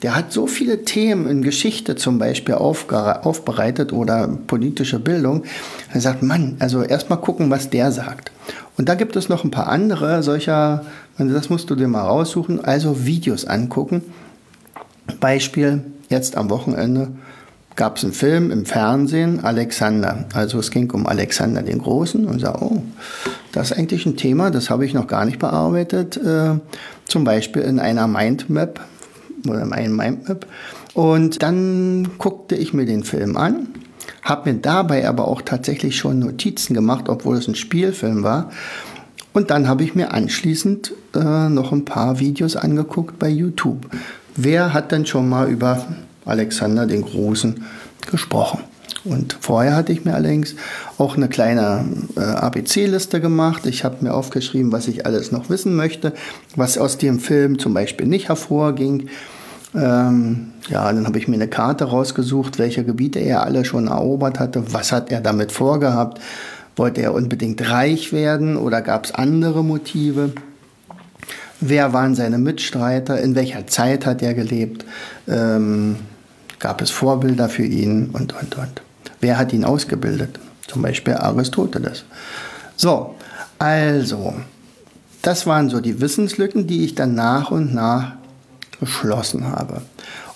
Der 0.03 0.17
hat 0.17 0.33
so 0.33 0.47
viele 0.47 0.85
Themen 0.85 1.29
in 1.29 1.43
Geschichte 1.43 1.97
zum 1.97 2.19
Beispiel 2.19 2.55
aufbereitet 2.55 3.93
oder 3.93 4.29
politische 4.47 4.99
Bildung. 4.99 5.45
Er 5.93 6.01
sagt, 6.01 6.23
Mann, 6.23 6.57
also 6.59 6.83
erstmal 6.83 7.21
gucken, 7.21 7.51
was 7.51 7.71
der 7.71 7.93
sagt. 7.93 8.33
Und 8.77 8.89
da 8.89 8.95
gibt 8.95 9.17
es 9.17 9.29
noch 9.29 9.45
ein 9.45 9.51
paar 9.51 9.69
andere 9.69 10.23
solcher, 10.23 10.85
das 11.19 11.49
musst 11.49 11.71
du 11.71 11.77
dir 11.77 11.89
mal 11.89 12.03
raussuchen, 12.03 12.65
also 12.65 13.07
Videos 13.07 13.45
angucken. 13.45 14.03
Beispiel, 15.21 15.85
jetzt 16.09 16.37
am 16.37 16.51
Wochenende 16.51 17.09
gab 17.77 17.99
es 17.99 18.05
einen 18.05 18.15
Film 18.15 18.51
im 18.51 18.65
Fernsehen, 18.65 19.45
Alexander. 19.45 20.25
Also 20.33 20.59
es 20.59 20.71
ging 20.71 20.91
um 20.91 21.07
Alexander 21.07 21.63
den 21.63 21.79
Großen 21.79 22.27
und 22.27 22.41
sah, 22.41 22.59
oh, 22.61 22.83
das 23.53 23.71
ist 23.71 23.79
eigentlich 23.79 24.07
ein 24.07 24.17
Thema, 24.17 24.51
das 24.51 24.71
habe 24.71 24.87
ich 24.87 24.95
noch 24.95 25.07
gar 25.07 25.27
nicht 25.27 25.39
bearbeitet. 25.39 26.17
Äh, 26.17 26.59
zum 27.07 27.25
Beispiel 27.25 27.63
in 27.63 27.79
einer 27.79 28.09
Mindmap 28.09 28.81
oder 29.47 29.63
in 29.63 29.73
einem 29.73 29.95
Mindmap. 29.95 30.47
Und 30.95 31.43
dann 31.43 32.09
guckte 32.19 32.57
ich 32.57 32.73
mir 32.73 32.87
den 32.87 33.05
Film 33.05 33.37
an, 33.37 33.69
habe 34.23 34.51
mir 34.51 34.59
dabei 34.59 35.07
aber 35.07 35.29
auch 35.29 35.43
tatsächlich 35.43 35.97
schon 35.97 36.19
Notizen 36.19 36.75
gemacht, 36.75 37.09
obwohl 37.09 37.37
es 37.37 37.47
ein 37.47 37.55
Spielfilm 37.55 38.23
war. 38.23 38.51
Und 39.35 39.51
dann 39.51 39.69
habe 39.69 39.85
ich 39.85 39.95
mir 39.95 40.15
anschließend 40.15 40.95
äh, 41.15 41.51
noch 41.51 41.71
ein 41.71 41.85
paar 41.85 42.19
Videos 42.21 42.57
angeguckt 42.57 43.19
bei 43.19 43.29
YouTube. 43.29 43.87
Wer 44.35 44.73
hat 44.73 44.93
denn 44.93 45.05
schon 45.05 45.29
mal 45.29 45.51
über 45.51 45.87
Alexander 46.27 46.87
den 46.87 47.03
Großen 47.03 47.65
gesprochen? 48.11 48.61
Und 49.05 49.37
vorher 49.41 49.77
hatte 49.77 49.93
ich 49.93 50.05
mir 50.05 50.15
allerdings 50.15 50.57
auch 50.99 51.17
eine 51.17 51.29
kleine 51.29 51.85
äh, 52.17 52.21
ABC-Liste 52.21 53.21
gemacht. 53.21 53.65
Ich 53.67 53.85
habe 53.85 53.97
mir 54.01 54.13
aufgeschrieben, 54.13 54.73
was 54.73 54.89
ich 54.89 55.07
alles 55.07 55.33
noch 55.33 55.49
wissen 55.49 55.77
möchte, 55.77 56.13
was 56.57 56.77
aus 56.77 56.99
dem 56.99 57.21
Film 57.21 57.59
zum 57.59 57.73
Beispiel 57.73 58.07
nicht 58.07 58.29
hervorging. 58.29 59.09
Ähm, 59.75 60.53
ja, 60.69 60.93
dann 60.93 61.07
habe 61.07 61.19
ich 61.19 61.29
mir 61.29 61.37
eine 61.37 61.49
Karte 61.49 61.85
rausgesucht, 61.85 62.59
welche 62.59 62.85
Gebiete 62.85 63.21
er 63.21 63.45
alle 63.45 63.65
schon 63.65 63.87
erobert 63.89 64.41
hatte, 64.41 64.73
was 64.73 64.91
hat 64.91 65.13
er 65.13 65.21
damit 65.21 65.53
vorgehabt. 65.53 66.21
Wollte 66.75 67.01
er 67.01 67.15
unbedingt 67.15 67.71
reich 67.71 68.13
werden 68.13 68.57
oder 68.57 68.83
gab 68.83 69.07
es 69.07 69.15
andere 69.15 69.63
Motive? 69.63 70.33
Wer 71.61 71.93
waren 71.93 72.15
seine 72.15 72.39
Mitstreiter? 72.39 73.21
In 73.21 73.35
welcher 73.35 73.67
Zeit 73.67 74.05
hat 74.05 74.21
er 74.21 74.35
gelebt? 74.35 74.85
Ähm, 75.27 75.97
gab 76.59 76.81
es 76.81 76.91
Vorbilder 76.91 77.49
für 77.49 77.65
ihn? 77.65 78.11
Und, 78.13 78.33
und, 78.35 78.57
und. 78.57 78.83
Wer 79.21 79.39
hat 79.39 79.53
ihn 79.53 79.65
ausgebildet? 79.65 80.39
Zum 80.67 80.83
Beispiel 80.83 81.15
Aristoteles. 81.15 82.05
So, 82.77 83.15
also, 83.59 84.35
das 85.23 85.47
waren 85.47 85.71
so 85.71 85.81
die 85.81 86.01
Wissenslücken, 86.01 86.67
die 86.67 86.85
ich 86.85 86.95
dann 86.95 87.15
nach 87.15 87.51
und 87.51 87.75
nach 87.75 88.13
geschlossen 88.81 89.51
habe. 89.51 89.83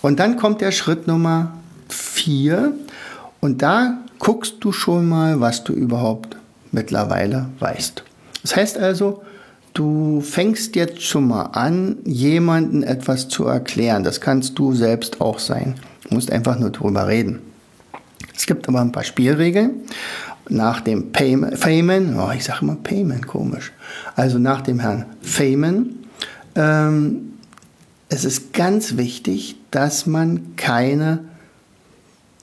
Und 0.02 0.18
dann 0.18 0.36
kommt 0.36 0.60
der 0.60 0.72
Schritt 0.72 1.06
Nummer 1.06 1.52
vier. 1.88 2.72
Und 3.40 3.62
da 3.62 3.98
guckst 4.18 4.56
du 4.60 4.72
schon 4.72 5.08
mal, 5.08 5.40
was 5.40 5.64
du 5.64 5.72
überhaupt 5.72 6.36
mittlerweile 6.72 7.46
weißt. 7.58 8.02
Das 8.42 8.56
heißt 8.56 8.78
also, 8.78 9.22
du 9.74 10.20
fängst 10.20 10.76
jetzt 10.76 11.02
schon 11.02 11.28
mal 11.28 11.44
an, 11.52 11.98
jemanden 12.04 12.82
etwas 12.82 13.28
zu 13.28 13.44
erklären. 13.46 14.04
Das 14.04 14.20
kannst 14.20 14.58
du 14.58 14.74
selbst 14.74 15.20
auch 15.20 15.38
sein. 15.38 15.74
Du 16.10 16.16
musst 16.16 16.30
einfach 16.30 16.58
nur 16.58 16.70
drüber 16.70 17.06
reden. 17.06 17.40
Es 18.36 18.46
gibt 18.46 18.68
aber 18.68 18.80
ein 18.80 18.92
paar 18.92 19.04
Spielregeln. 19.04 19.82
Nach 20.48 20.80
dem 20.80 21.12
Feynman, 21.14 22.18
oh, 22.18 22.32
ich 22.32 22.44
sage 22.44 22.58
immer 22.62 22.74
Payment, 22.74 23.26
komisch. 23.26 23.72
Also 24.16 24.38
nach 24.38 24.60
dem 24.62 24.80
Herrn 24.80 25.06
Feynman, 25.22 25.90
ähm, 26.56 27.34
es 28.08 28.24
ist 28.24 28.52
ganz 28.52 28.96
wichtig, 28.96 29.56
dass 29.70 30.06
man 30.06 30.56
keine 30.56 31.20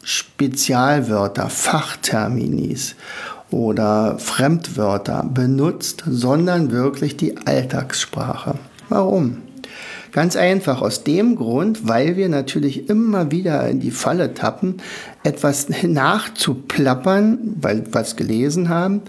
Spezialwörter, 0.02 1.50
Fachterminis 1.50 2.96
oder 3.52 4.18
Fremdwörter 4.20 5.26
benutzt, 5.26 6.04
sondern 6.08 6.72
wirklich 6.72 7.18
die 7.18 7.36
Alltagssprache. 7.46 8.56
Warum? 8.88 9.40
Ganz 10.12 10.36
einfach 10.36 10.82
aus 10.82 11.04
dem 11.04 11.36
Grund, 11.36 11.88
weil 11.88 12.16
wir 12.18 12.30
natürlich 12.30 12.90
immer 12.90 13.32
wieder 13.32 13.68
in 13.68 13.80
die 13.80 13.92
Falle 13.92 14.34
tappen, 14.34 14.78
etwas 15.24 15.68
nachzuplappern, 15.84 17.56
weil 17.62 17.86
wir 17.86 17.94
was 17.94 18.16
gelesen 18.16 18.70
haben, 18.70 19.02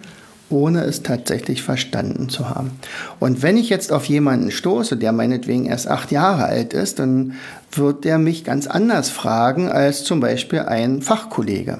ohne 0.51 0.85
es 0.85 1.03
tatsächlich 1.03 1.63
verstanden 1.63 2.29
zu 2.29 2.49
haben. 2.49 2.73
Und 3.21 3.43
wenn 3.43 3.57
ich 3.57 3.69
jetzt 3.69 3.93
auf 3.93 4.07
jemanden 4.07 4.51
stoße, 4.51 4.97
der 4.97 5.13
meinetwegen 5.13 5.67
erst 5.67 5.89
acht 5.89 6.11
Jahre 6.11 6.45
alt 6.45 6.73
ist, 6.73 6.99
dann 6.99 7.35
wird 7.73 8.05
der 8.05 8.19
mich 8.19 8.45
ganz 8.45 8.67
anders 8.67 9.11
fragen 9.11 9.69
als 9.69 10.05
zum 10.05 10.21
Beispiel 10.21 10.61
ein 10.61 11.03
Fachkollege. 11.03 11.79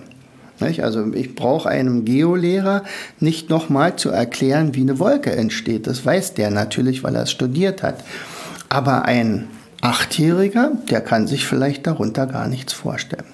Also 0.61 1.13
ich 1.13 1.35
brauche 1.37 1.69
einem 1.69 2.05
Geolehrer 2.05 2.83
nicht 3.21 3.49
nochmal 3.49 3.97
zu 3.97 4.11
erklären, 4.11 4.75
wie 4.75 4.81
eine 4.81 4.99
Wolke 4.99 5.31
entsteht. 5.31 5.87
Das 5.87 6.05
weiß 6.05 6.35
der 6.35 6.51
natürlich, 6.51 7.05
weil 7.05 7.15
er 7.15 7.23
es 7.23 7.31
studiert 7.31 7.83
hat. 7.83 8.03
Aber 8.69 9.05
ein 9.05 9.49
Achtjähriger, 9.81 10.73
der 10.91 11.01
kann 11.01 11.27
sich 11.27 11.47
vielleicht 11.47 11.87
darunter 11.87 12.27
gar 12.27 12.49
nichts 12.49 12.73
vorstellen. 12.73 13.27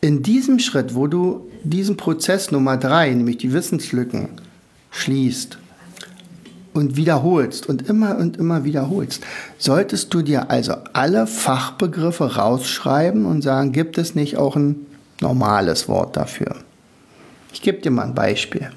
In 0.00 0.22
diesem 0.22 0.58
Schritt, 0.58 0.94
wo 0.94 1.06
du 1.06 1.48
diesen 1.62 1.96
Prozess 1.96 2.50
Nummer 2.50 2.76
drei, 2.76 3.10
nämlich 3.10 3.38
die 3.38 3.52
Wissenslücken, 3.52 4.30
schließt 4.90 5.58
und 6.72 6.96
wiederholst 6.96 7.68
und 7.68 7.88
immer 7.88 8.16
und 8.16 8.36
immer 8.36 8.64
wiederholst, 8.64 9.22
solltest 9.58 10.12
du 10.14 10.22
dir 10.22 10.50
also 10.50 10.74
alle 10.92 11.26
Fachbegriffe 11.26 12.36
rausschreiben 12.36 13.26
und 13.26 13.42
sagen, 13.42 13.72
gibt 13.72 13.98
es 13.98 14.14
nicht 14.14 14.36
auch 14.36 14.56
ein 14.56 14.86
normales 15.20 15.88
Wort 15.88 16.16
dafür? 16.16 16.56
Ich 17.52 17.62
gebe 17.62 17.80
dir 17.80 17.90
mal 17.90 18.06
ein 18.06 18.14
Beispiel. 18.14 18.70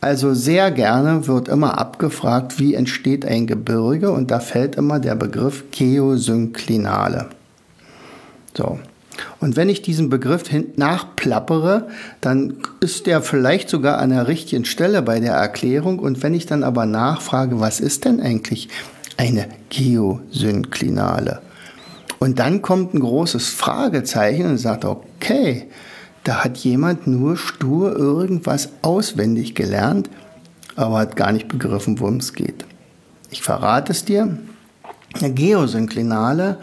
Also 0.00 0.32
sehr 0.32 0.70
gerne 0.70 1.26
wird 1.26 1.48
immer 1.48 1.78
abgefragt, 1.78 2.58
wie 2.58 2.74
entsteht 2.74 3.26
ein 3.26 3.46
Gebirge 3.46 4.10
und 4.10 4.30
da 4.30 4.40
fällt 4.40 4.76
immer 4.76 4.98
der 4.98 5.14
Begriff 5.14 5.64
Geosynklinale. 5.72 7.28
So. 8.56 8.78
Und 9.38 9.56
wenn 9.56 9.68
ich 9.68 9.82
diesen 9.82 10.08
Begriff 10.08 10.44
nachplappere, 10.76 11.88
dann 12.22 12.54
ist 12.80 13.06
der 13.06 13.20
vielleicht 13.20 13.68
sogar 13.68 13.98
an 13.98 14.10
der 14.10 14.28
richtigen 14.28 14.64
Stelle 14.64 15.02
bei 15.02 15.20
der 15.20 15.34
Erklärung. 15.34 15.98
Und 15.98 16.22
wenn 16.22 16.32
ich 16.32 16.46
dann 16.46 16.62
aber 16.62 16.86
nachfrage, 16.86 17.60
was 17.60 17.80
ist 17.80 18.06
denn 18.06 18.20
eigentlich 18.20 18.68
eine 19.18 19.48
Geosynklinale? 19.68 21.42
Und 22.18 22.38
dann 22.38 22.62
kommt 22.62 22.94
ein 22.94 23.00
großes 23.00 23.48
Fragezeichen 23.50 24.46
und 24.46 24.58
sagt, 24.58 24.84
okay, 24.86 25.68
da 26.24 26.44
hat 26.44 26.58
jemand 26.58 27.06
nur 27.06 27.36
stur 27.36 27.96
irgendwas 27.96 28.70
auswendig 28.82 29.54
gelernt, 29.54 30.10
aber 30.76 30.98
hat 30.98 31.16
gar 31.16 31.32
nicht 31.32 31.48
begriffen, 31.48 31.98
worum 31.98 32.16
es 32.16 32.32
geht. 32.32 32.64
Ich 33.30 33.42
verrate 33.42 33.92
es 33.92 34.04
dir. 34.04 34.38
Eine 35.14 35.32
Geosynklinale 35.32 36.58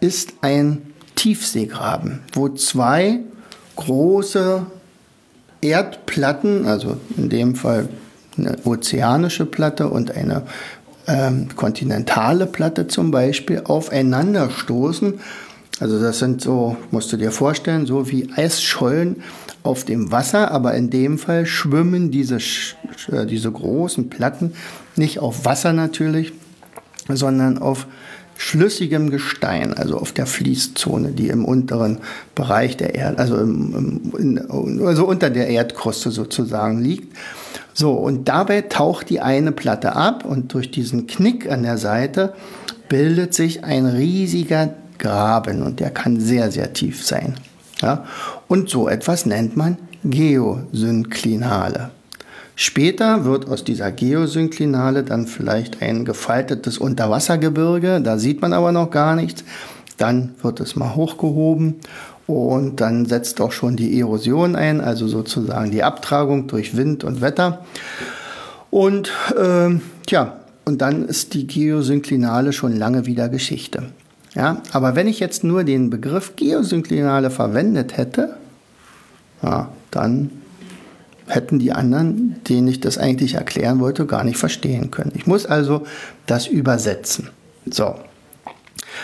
ist 0.00 0.34
ein 0.42 0.82
Tiefseegraben, 1.14 2.20
wo 2.32 2.48
zwei 2.50 3.20
große 3.76 4.66
Erdplatten, 5.60 6.66
also 6.66 6.96
in 7.16 7.28
dem 7.28 7.54
Fall 7.54 7.88
eine 8.36 8.56
ozeanische 8.64 9.44
Platte 9.44 9.88
und 9.88 10.16
eine 10.16 10.42
ähm, 11.06 11.48
kontinentale 11.56 12.46
Platte 12.46 12.86
zum 12.86 13.10
Beispiel, 13.10 13.62
aufeinander 13.64 14.50
stoßen 14.50 15.20
also 15.80 15.98
das 15.98 16.18
sind 16.18 16.42
so, 16.42 16.76
musst 16.90 17.10
du 17.12 17.16
dir 17.16 17.32
vorstellen, 17.32 17.86
so 17.86 18.10
wie 18.10 18.28
Eisschollen 18.36 19.22
auf 19.62 19.84
dem 19.84 20.12
Wasser, 20.12 20.50
aber 20.50 20.74
in 20.74 20.90
dem 20.90 21.18
Fall 21.18 21.46
schwimmen 21.46 22.10
diese, 22.10 22.36
äh, 23.10 23.24
diese 23.26 23.50
großen 23.50 24.10
Platten 24.10 24.52
nicht 24.96 25.18
auf 25.18 25.46
Wasser 25.46 25.72
natürlich, 25.72 26.32
sondern 27.08 27.58
auf 27.58 27.86
schlüssigem 28.36 29.10
Gestein, 29.10 29.74
also 29.74 29.98
auf 29.98 30.12
der 30.12 30.26
Fließzone, 30.26 31.12
die 31.12 31.28
im 31.28 31.44
unteren 31.44 31.98
Bereich 32.34 32.76
der 32.76 32.94
Erde, 32.94 33.18
also, 33.18 33.36
im, 33.36 34.12
im, 34.18 34.86
also 34.86 35.06
unter 35.06 35.30
der 35.30 35.48
Erdkruste 35.48 36.10
sozusagen 36.10 36.80
liegt. 36.82 37.16
So, 37.74 37.92
und 37.92 38.28
dabei 38.28 38.62
taucht 38.62 39.10
die 39.10 39.20
eine 39.20 39.52
Platte 39.52 39.94
ab 39.94 40.24
und 40.24 40.52
durch 40.52 40.70
diesen 40.70 41.06
Knick 41.06 41.50
an 41.50 41.62
der 41.62 41.78
Seite 41.78 42.34
bildet 42.88 43.34
sich 43.34 43.62
ein 43.62 43.86
riesiger 43.86 44.74
Graben 45.00 45.62
und 45.62 45.80
der 45.80 45.90
kann 45.90 46.20
sehr, 46.20 46.52
sehr 46.52 46.72
tief 46.72 47.04
sein. 47.04 47.34
Ja? 47.82 48.04
Und 48.46 48.70
so 48.70 48.88
etwas 48.88 49.26
nennt 49.26 49.56
man 49.56 49.76
Geosynklinale. 50.04 51.90
Später 52.54 53.24
wird 53.24 53.48
aus 53.48 53.64
dieser 53.64 53.90
Geosynklinale 53.90 55.02
dann 55.02 55.26
vielleicht 55.26 55.82
ein 55.82 56.04
gefaltetes 56.04 56.78
Unterwassergebirge, 56.78 58.00
da 58.02 58.18
sieht 58.18 58.42
man 58.42 58.52
aber 58.52 58.70
noch 58.70 58.90
gar 58.90 59.16
nichts. 59.16 59.44
dann 59.96 60.34
wird 60.42 60.60
es 60.60 60.76
mal 60.76 60.94
hochgehoben 60.94 61.76
und 62.26 62.80
dann 62.80 63.06
setzt 63.06 63.40
auch 63.40 63.52
schon 63.52 63.76
die 63.76 63.98
Erosion 64.00 64.56
ein, 64.56 64.80
also 64.80 65.08
sozusagen 65.08 65.70
die 65.70 65.82
Abtragung 65.82 66.46
durch 66.46 66.76
Wind 66.76 67.04
und 67.04 67.20
Wetter. 67.20 67.64
Und 68.70 69.10
äh, 69.36 69.78
ja, 70.08 70.36
und 70.64 70.80
dann 70.80 71.04
ist 71.06 71.34
die 71.34 71.46
Geosynklinale 71.46 72.52
schon 72.52 72.76
lange 72.76 73.04
wieder 73.06 73.28
Geschichte. 73.28 73.84
Ja, 74.34 74.62
aber 74.72 74.94
wenn 74.94 75.08
ich 75.08 75.18
jetzt 75.18 75.42
nur 75.42 75.64
den 75.64 75.90
Begriff 75.90 76.36
Geosynklinale 76.36 77.30
verwendet 77.30 77.96
hätte, 77.96 78.36
ja, 79.42 79.70
dann 79.90 80.30
hätten 81.26 81.58
die 81.58 81.72
anderen, 81.72 82.36
denen 82.48 82.68
ich 82.68 82.80
das 82.80 82.98
eigentlich 82.98 83.34
erklären 83.34 83.80
wollte, 83.80 84.06
gar 84.06 84.24
nicht 84.24 84.36
verstehen 84.36 84.90
können. 84.90 85.12
Ich 85.14 85.26
muss 85.26 85.46
also 85.46 85.86
das 86.26 86.46
übersetzen. 86.46 87.30
So. 87.70 87.96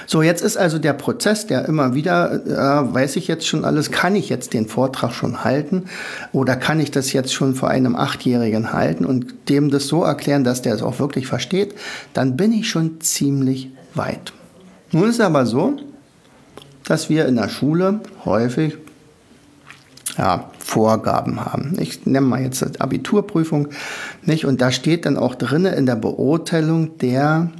So, 0.07 0.23
jetzt 0.23 0.43
ist 0.43 0.57
also 0.57 0.79
der 0.79 0.93
Prozess, 0.93 1.47
der 1.47 1.65
immer 1.65 1.95
wieder, 1.95 2.33
äh, 2.47 2.95
weiß 2.95 3.17
ich 3.17 3.29
jetzt 3.29 3.47
schon 3.47 3.65
alles, 3.65 3.91
kann 3.91 4.15
ich 4.15 4.29
jetzt 4.29 4.53
den 4.53 4.67
Vortrag 4.69 5.13
schon 5.13 5.43
halten 5.43 5.85
oder 6.33 6.57
kann 6.57 6.81
ich 6.81 6.91
das 6.91 7.13
jetzt 7.13 7.33
schon 7.33 7.55
vor 7.55 7.71
einem 7.71 7.97
Achtjährigen 7.97 8.73
halten 8.73 9.05
und 9.05 9.49
dem 9.49 9.71
das 9.71 9.87
so 9.87 10.05
erklären, 10.05 10.45
dass 10.45 10.63
der 10.63 10.75
es 10.75 10.83
auch 10.83 10.99
wirklich 10.99 11.27
versteht, 11.27 11.75
dann 12.15 12.37
bin 12.37 12.53
ich 12.53 12.69
schon 12.69 13.01
ziemlich 13.01 13.71
weit. 13.95 14.33
Nun 14.97 15.11
ist 15.11 15.17
es 15.17 15.21
aber 15.21 15.45
so, 15.45 15.77
dass 16.87 17.11
wir 17.11 17.27
in 17.27 17.37
der 17.37 17.51
Schule 17.51 18.01
häufig 18.25 18.79
ja, 20.17 20.51
Vorgaben 20.59 21.45
haben. 21.45 21.77
Ich 21.79 22.07
nenne 22.07 22.27
mal 22.27 22.41
jetzt 22.41 22.81
Abiturprüfung 22.81 23.69
nicht 24.23 24.47
und 24.47 24.63
da 24.63 24.73
steht 24.73 25.05
dann 25.05 25.19
auch 25.19 25.35
drinne 25.35 25.75
in 25.75 25.85
der 25.85 25.97
Beurteilung 25.97 26.97
der 26.97 27.51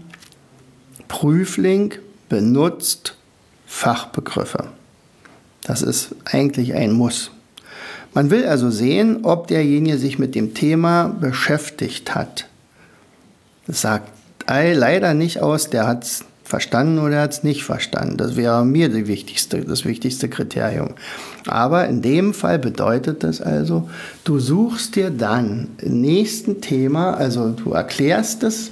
Prüfling 1.09 1.93
benutzt 2.31 3.19
Fachbegriffe. 3.67 4.69
Das 5.63 5.83
ist 5.83 6.15
eigentlich 6.25 6.73
ein 6.73 6.93
Muss. 6.93 7.33
Man 8.15 8.31
will 8.31 8.47
also 8.47 8.71
sehen, 8.71 9.27
ob 9.27 9.49
derjenige 9.49 9.99
sich 9.99 10.19
mit 10.19 10.35
dem 10.35 10.55
Thema 10.55 11.09
beschäftigt 11.09 12.15
hat. 12.15 12.49
Das 13.67 13.83
sagt 13.83 14.11
leider 14.49 15.13
nicht 15.13 15.43
aus, 15.43 15.69
der 15.69 15.87
hat 15.87 16.05
es 16.05 16.25
verstanden 16.47 16.99
oder 16.99 17.21
hat 17.21 17.33
es 17.33 17.43
nicht 17.43 17.65
verstanden. 17.65 18.17
Das 18.17 18.37
wäre 18.37 18.65
mir 18.65 18.89
die 18.89 19.09
wichtigste, 19.09 19.61
das 19.63 19.85
wichtigste 19.85 20.29
Kriterium. 20.29 20.91
Aber 21.47 21.87
in 21.89 22.03
dem 22.03 22.35
Fall 22.35 22.59
bedeutet 22.59 23.25
das 23.25 23.41
also, 23.41 23.89
du 24.25 24.39
suchst 24.39 24.97
dir 24.97 25.11
dann 25.11 25.69
im 25.79 26.01
nächsten 26.01 26.61
Thema, 26.61 27.15
also 27.15 27.51
du 27.51 27.73
erklärst 27.73 28.45
es 28.45 28.71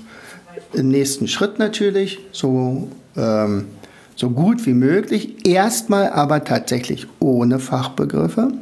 im 0.73 0.89
nächsten 0.89 1.27
Schritt 1.29 1.59
natürlich, 1.59 2.21
so 2.33 2.89
ähm, 3.17 3.67
so 4.17 4.31
gut 4.31 4.65
wie 4.67 4.75
möglich, 4.75 5.47
erstmal 5.47 6.11
aber 6.11 6.45
tatsächlich 6.45 7.07
ohne 7.19 7.59
Fachbegriffe, 7.59 8.53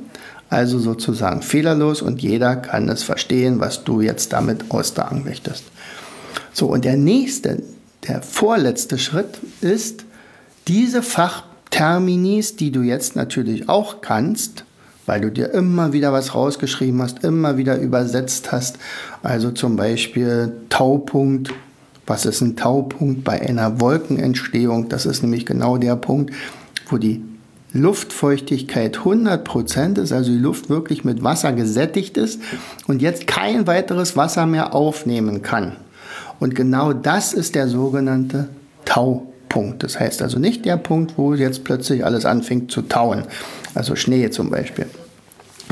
also 0.48 0.78
sozusagen 0.78 1.42
fehlerlos 1.42 2.02
und 2.02 2.22
jeder 2.22 2.56
kann 2.56 2.88
es 2.88 3.02
verstehen, 3.02 3.60
was 3.60 3.84
du 3.84 4.00
jetzt 4.00 4.32
damit 4.32 4.70
aussagen 4.70 5.24
möchtest. 5.24 5.64
So, 6.52 6.66
und 6.66 6.84
der 6.84 6.96
nächste, 6.96 7.62
der 8.08 8.22
vorletzte 8.22 8.98
Schritt 8.98 9.40
ist, 9.60 10.04
diese 10.68 11.02
Fachterminis, 11.02 12.56
die 12.56 12.70
du 12.70 12.82
jetzt 12.82 13.16
natürlich 13.16 13.68
auch 13.68 14.00
kannst, 14.00 14.64
weil 15.06 15.20
du 15.20 15.30
dir 15.30 15.50
immer 15.52 15.92
wieder 15.92 16.12
was 16.12 16.34
rausgeschrieben 16.34 17.02
hast, 17.02 17.24
immer 17.24 17.56
wieder 17.56 17.78
übersetzt 17.78 18.52
hast, 18.52 18.78
also 19.22 19.50
zum 19.50 19.76
Beispiel 19.76 20.52
Taupunkt 20.68 21.52
was 22.06 22.26
ist 22.26 22.40
ein 22.40 22.56
Taupunkt 22.56 23.24
bei 23.24 23.40
einer 23.40 23.80
Wolkenentstehung? 23.80 24.88
Das 24.88 25.06
ist 25.06 25.22
nämlich 25.22 25.46
genau 25.46 25.78
der 25.78 25.96
Punkt, 25.96 26.32
wo 26.88 26.98
die 26.98 27.22
Luftfeuchtigkeit 27.72 28.98
100% 28.98 29.98
ist, 29.98 30.12
also 30.12 30.30
die 30.30 30.38
Luft 30.38 30.68
wirklich 30.68 31.04
mit 31.04 31.24
Wasser 31.24 31.52
gesättigt 31.52 32.18
ist 32.18 32.40
und 32.86 33.00
jetzt 33.00 33.26
kein 33.26 33.66
weiteres 33.66 34.16
Wasser 34.16 34.46
mehr 34.46 34.74
aufnehmen 34.74 35.42
kann. 35.42 35.76
Und 36.42 36.56
genau 36.56 36.92
das 36.92 37.34
ist 37.34 37.54
der 37.54 37.68
sogenannte 37.68 38.48
Taupunkt. 38.84 39.84
Das 39.84 40.00
heißt 40.00 40.22
also 40.22 40.40
nicht 40.40 40.64
der 40.64 40.76
Punkt, 40.76 41.16
wo 41.16 41.34
jetzt 41.34 41.62
plötzlich 41.62 42.04
alles 42.04 42.24
anfängt 42.24 42.72
zu 42.72 42.82
tauen, 42.82 43.22
also 43.76 43.94
Schnee 43.94 44.28
zum 44.28 44.50
Beispiel, 44.50 44.86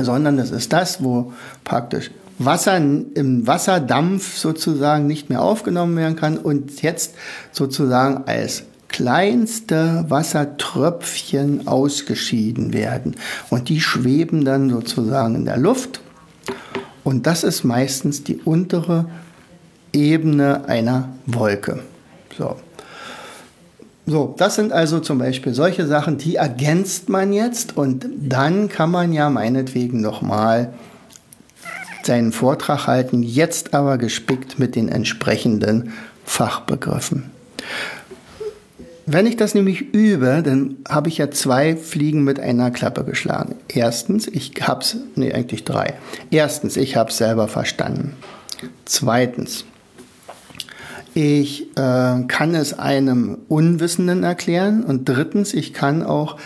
sondern 0.01 0.37
das 0.37 0.53
ist 0.53 0.73
das, 0.73 1.03
wo 1.03 1.33
praktisch 1.65 2.13
Wasser 2.39 2.77
im 2.77 3.49
Wasserdampf 3.49 4.37
sozusagen 4.37 5.09
nicht 5.09 5.29
mehr 5.29 5.43
aufgenommen 5.43 5.97
werden 5.97 6.15
kann 6.15 6.39
und 6.39 6.83
jetzt 6.83 7.17
sozusagen 7.51 8.29
als 8.29 8.63
kleinste 8.87 10.05
Wassertröpfchen 10.07 11.67
ausgeschieden 11.67 12.73
werden. 12.73 13.17
Und 13.49 13.71
die 13.71 13.81
schweben 13.81 14.45
dann 14.45 14.71
sozusagen 14.71 15.35
in 15.35 15.47
der 15.47 15.59
Luft. 15.59 16.01
Und 17.03 17.27
das 17.27 17.43
ist 17.43 17.65
meistens 17.65 18.23
die 18.23 18.37
untere 18.37 19.07
Ebene 19.93 20.69
einer 20.69 21.09
Wolke. 21.27 21.81
So. 22.37 22.57
So, 24.07 24.35
das 24.37 24.57
sind 24.57 24.73
also 24.73 24.99
zum 24.99 25.19
Beispiel 25.19 25.55
solche 25.55 25.87
Sachen, 25.87 26.19
die 26.19 26.37
ergänzt 26.37 27.09
man 27.09 27.33
jetzt 27.33 27.77
und 27.77 28.07
dann 28.19 28.69
kann 28.69 28.91
man 28.91 29.13
ja 29.13 29.31
meinetwegen 29.31 30.01
nochmal 30.01 30.73
seinen 32.03 32.33
Vortrag 32.33 32.87
halten, 32.87 33.23
jetzt 33.23 33.73
aber 33.75 33.99
gespickt 33.99 34.59
mit 34.59 34.75
den 34.75 34.89
entsprechenden 34.89 35.93
Fachbegriffen. 36.25 37.31
Wenn 39.07 39.27
ich 39.27 39.37
das 39.37 39.55
nämlich 39.55 39.93
übe, 39.93 40.43
dann 40.45 40.77
habe 40.89 41.09
ich 41.09 41.19
ja 41.19 41.31
zwei 41.31 41.77
Fliegen 41.77 42.23
mit 42.23 42.39
einer 42.39 42.71
Klappe 42.71 43.05
geschlagen. 43.05 43.57
Erstens, 43.69 44.29
ich 44.29 44.53
habe 44.61 44.83
es, 44.83 44.97
nee, 45.17 45.33
eigentlich 45.33 45.65
drei. 45.65 45.95
Erstens, 46.31 46.77
ich 46.77 46.97
habe 46.97 47.11
es 47.11 47.17
selber 47.17 47.49
verstanden. 47.49 48.15
Zweitens, 48.85 49.65
ich 51.15 51.77
äh, 51.77 52.23
kann 52.29 52.55
es 52.55 52.79
einem 52.79 53.39
Unwissenden 53.49 54.23
erklären. 54.23 54.85
Und 54.85 55.09
drittens, 55.09 55.55
ich 55.55 55.73
kann 55.73 56.03
auch 56.03 56.37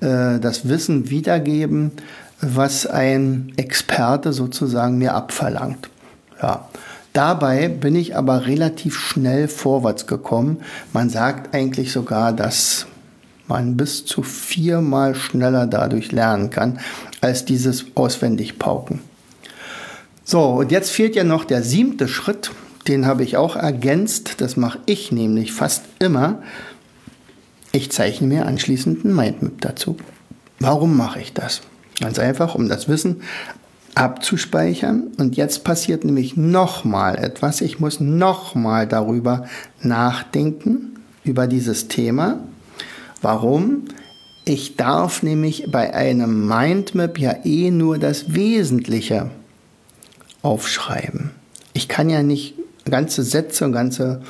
äh, 0.00 0.38
das 0.40 0.68
Wissen 0.68 1.10
wiedergeben, 1.10 1.92
was 2.40 2.86
ein 2.86 3.52
Experte 3.56 4.32
sozusagen 4.32 4.98
mir 4.98 5.14
abverlangt. 5.14 5.90
Ja. 6.40 6.68
Dabei 7.12 7.68
bin 7.68 7.96
ich 7.96 8.16
aber 8.16 8.46
relativ 8.46 8.96
schnell 8.96 9.48
vorwärts 9.48 10.06
gekommen. 10.06 10.58
Man 10.92 11.10
sagt 11.10 11.52
eigentlich 11.54 11.90
sogar, 11.90 12.32
dass 12.32 12.86
man 13.48 13.76
bis 13.76 14.04
zu 14.04 14.22
viermal 14.22 15.14
schneller 15.14 15.66
dadurch 15.66 16.12
lernen 16.12 16.50
kann, 16.50 16.78
als 17.20 17.44
dieses 17.44 17.86
auswendig 17.96 18.58
pauken. 18.58 19.00
So, 20.22 20.42
und 20.44 20.70
jetzt 20.70 20.90
fehlt 20.90 21.16
ja 21.16 21.24
noch 21.24 21.44
der 21.44 21.62
siebte 21.62 22.06
Schritt. 22.06 22.50
Den 22.88 23.06
habe 23.06 23.22
ich 23.22 23.36
auch 23.36 23.54
ergänzt. 23.54 24.40
Das 24.40 24.56
mache 24.56 24.78
ich 24.86 25.12
nämlich 25.12 25.52
fast 25.52 25.84
immer. 25.98 26.42
Ich 27.70 27.92
zeichne 27.92 28.26
mir 28.26 28.46
anschließend 28.46 29.04
ein 29.04 29.14
Mindmap 29.14 29.60
dazu. 29.60 29.96
Warum 30.58 30.96
mache 30.96 31.20
ich 31.20 31.34
das? 31.34 31.60
Ganz 32.00 32.18
einfach, 32.18 32.54
um 32.54 32.68
das 32.68 32.88
Wissen 32.88 33.22
abzuspeichern. 33.94 35.08
Und 35.18 35.36
jetzt 35.36 35.64
passiert 35.64 36.04
nämlich 36.04 36.36
nochmal 36.36 37.18
etwas. 37.18 37.60
Ich 37.60 37.78
muss 37.78 38.00
nochmal 38.00 38.86
darüber 38.86 39.46
nachdenken, 39.82 40.94
über 41.24 41.46
dieses 41.46 41.88
Thema. 41.88 42.38
Warum? 43.20 43.84
Ich 44.44 44.76
darf 44.76 45.22
nämlich 45.22 45.66
bei 45.70 45.92
einem 45.92 46.46
Mindmap 46.46 47.18
ja 47.18 47.36
eh 47.44 47.70
nur 47.70 47.98
das 47.98 48.34
Wesentliche 48.34 49.30
aufschreiben. 50.40 51.32
Ich 51.74 51.88
kann 51.88 52.08
ja 52.08 52.22
nicht 52.22 52.57
ganze 52.90 53.22
Sätze 53.22 53.64
und 53.64 53.72
ganze 53.72 54.20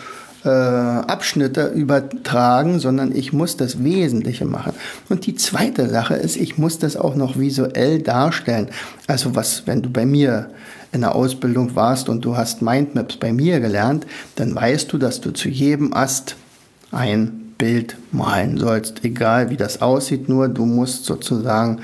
äh, 0.44 0.48
Abschnitte 0.48 1.68
übertragen, 1.68 2.78
sondern 2.78 3.14
ich 3.14 3.32
muss 3.32 3.56
das 3.56 3.82
Wesentliche 3.82 4.44
machen. 4.44 4.72
Und 5.08 5.26
die 5.26 5.34
zweite 5.34 5.88
Sache 5.88 6.14
ist, 6.14 6.36
ich 6.36 6.58
muss 6.58 6.78
das 6.78 6.96
auch 6.96 7.16
noch 7.16 7.38
visuell 7.38 8.00
darstellen. 8.00 8.68
Also 9.06 9.34
was, 9.34 9.66
wenn 9.66 9.82
du 9.82 9.90
bei 9.90 10.06
mir 10.06 10.50
in 10.92 11.00
der 11.02 11.14
Ausbildung 11.14 11.74
warst 11.74 12.08
und 12.08 12.24
du 12.24 12.36
hast 12.36 12.62
Mindmaps 12.62 13.16
bei 13.16 13.32
mir 13.32 13.60
gelernt, 13.60 14.06
dann 14.36 14.54
weißt 14.54 14.92
du, 14.92 14.98
dass 14.98 15.20
du 15.20 15.32
zu 15.32 15.48
jedem 15.48 15.92
Ast 15.92 16.36
ein 16.92 17.52
Bild 17.58 17.96
malen 18.12 18.56
sollst, 18.56 19.04
egal 19.04 19.50
wie 19.50 19.56
das 19.56 19.82
aussieht, 19.82 20.28
nur 20.28 20.48
du 20.48 20.64
musst 20.64 21.04
sozusagen 21.04 21.80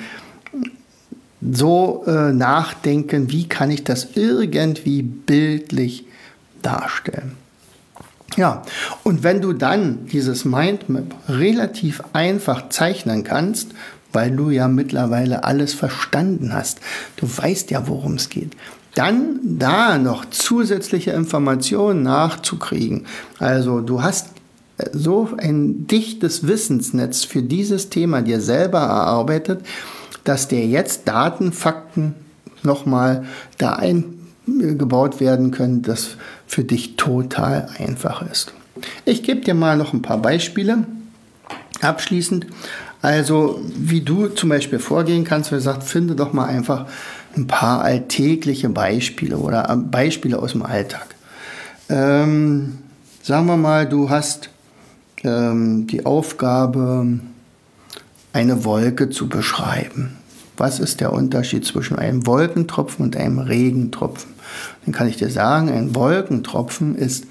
so 1.42 2.04
äh, 2.06 2.32
nachdenken, 2.32 3.30
wie 3.30 3.48
kann 3.48 3.70
ich 3.70 3.84
das 3.84 4.08
irgendwie 4.14 5.02
bildlich 5.02 6.06
darstellen. 6.64 7.36
Ja, 8.36 8.62
und 9.04 9.22
wenn 9.22 9.40
du 9.40 9.52
dann 9.52 10.06
dieses 10.06 10.44
Mindmap 10.44 11.14
relativ 11.28 12.02
einfach 12.12 12.68
zeichnen 12.68 13.22
kannst, 13.22 13.68
weil 14.12 14.30
du 14.32 14.50
ja 14.50 14.66
mittlerweile 14.68 15.44
alles 15.44 15.74
verstanden 15.74 16.52
hast, 16.52 16.80
du 17.16 17.28
weißt 17.28 17.70
ja, 17.70 17.86
worum 17.86 18.14
es 18.14 18.28
geht, 18.30 18.56
dann 18.94 19.40
da 19.42 19.98
noch 19.98 20.24
zusätzliche 20.26 21.10
Informationen 21.12 22.02
nachzukriegen. 22.02 23.06
Also 23.38 23.80
du 23.80 24.02
hast 24.02 24.28
so 24.92 25.30
ein 25.36 25.86
dichtes 25.86 26.46
Wissensnetz 26.46 27.24
für 27.24 27.42
dieses 27.42 27.90
Thema 27.90 28.22
dir 28.22 28.40
selber 28.40 28.80
erarbeitet, 28.80 29.64
dass 30.24 30.48
dir 30.48 30.66
jetzt 30.66 31.06
Daten, 31.06 31.52
Fakten 31.52 32.14
nochmal 32.62 33.24
da 33.58 33.74
eingebaut 34.46 35.20
werden 35.20 35.50
können, 35.50 35.82
das 35.82 36.16
für 36.46 36.64
dich 36.64 36.96
total 36.96 37.68
einfach 37.78 38.22
ist. 38.30 38.52
Ich 39.04 39.22
gebe 39.22 39.40
dir 39.40 39.54
mal 39.54 39.76
noch 39.76 39.92
ein 39.92 40.02
paar 40.02 40.18
Beispiele. 40.18 40.86
Abschließend, 41.80 42.46
also 43.02 43.60
wie 43.76 44.00
du 44.00 44.28
zum 44.28 44.48
Beispiel 44.48 44.78
vorgehen 44.78 45.24
kannst, 45.24 45.50
wie 45.52 45.56
gesagt, 45.56 45.82
finde 45.82 46.14
doch 46.14 46.32
mal 46.32 46.46
einfach 46.46 46.86
ein 47.36 47.46
paar 47.46 47.82
alltägliche 47.82 48.68
Beispiele 48.68 49.36
oder 49.36 49.76
Beispiele 49.76 50.38
aus 50.38 50.52
dem 50.52 50.62
Alltag. 50.62 51.06
Ähm, 51.88 52.78
sagen 53.22 53.46
wir 53.46 53.56
mal, 53.56 53.86
du 53.86 54.08
hast 54.08 54.50
ähm, 55.22 55.86
die 55.86 56.06
Aufgabe, 56.06 57.18
eine 58.32 58.64
Wolke 58.64 59.10
zu 59.10 59.28
beschreiben. 59.28 60.16
Was 60.56 60.80
ist 60.80 61.00
der 61.00 61.12
Unterschied 61.12 61.64
zwischen 61.64 61.96
einem 61.96 62.26
Wolkentropfen 62.26 63.04
und 63.04 63.16
einem 63.16 63.38
Regentropfen? 63.38 64.33
Dann 64.84 64.94
kann 64.94 65.08
ich 65.08 65.16
dir 65.16 65.30
sagen, 65.30 65.70
ein 65.70 65.94
Wolkentropfen 65.94 66.94
ist 66.96 67.26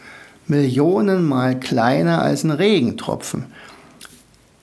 Millionenmal 0.48 1.60
kleiner 1.60 2.22
als 2.22 2.44
ein 2.44 2.52
Regentropfen. 2.52 3.46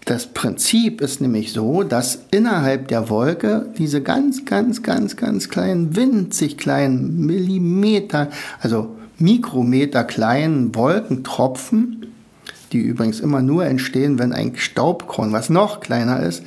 Das 0.04 0.26
Prinzip 0.26 1.00
ist 1.00 1.20
nämlich 1.20 1.52
so, 1.52 1.84
dass 1.84 2.18
innerhalb 2.30 2.88
der 2.88 3.08
Wolke 3.10 3.66
diese 3.78 4.02
ganz, 4.02 4.44
ganz, 4.44 4.82
ganz, 4.82 5.16
ganz 5.16 5.48
kleinen, 5.48 5.94
winzig 5.94 6.58
kleinen 6.58 7.26
Millimeter, 7.26 8.28
also 8.60 8.96
Mikrometer 9.18 10.04
kleinen 10.04 10.74
Wolkentropfen, 10.74 12.06
die 12.72 12.78
übrigens 12.78 13.20
immer 13.20 13.42
nur 13.42 13.66
entstehen, 13.66 14.18
wenn 14.18 14.32
ein 14.32 14.56
Staubkorn, 14.56 15.32
was 15.32 15.50
noch 15.50 15.80
kleiner 15.80 16.20
ist, 16.20 16.42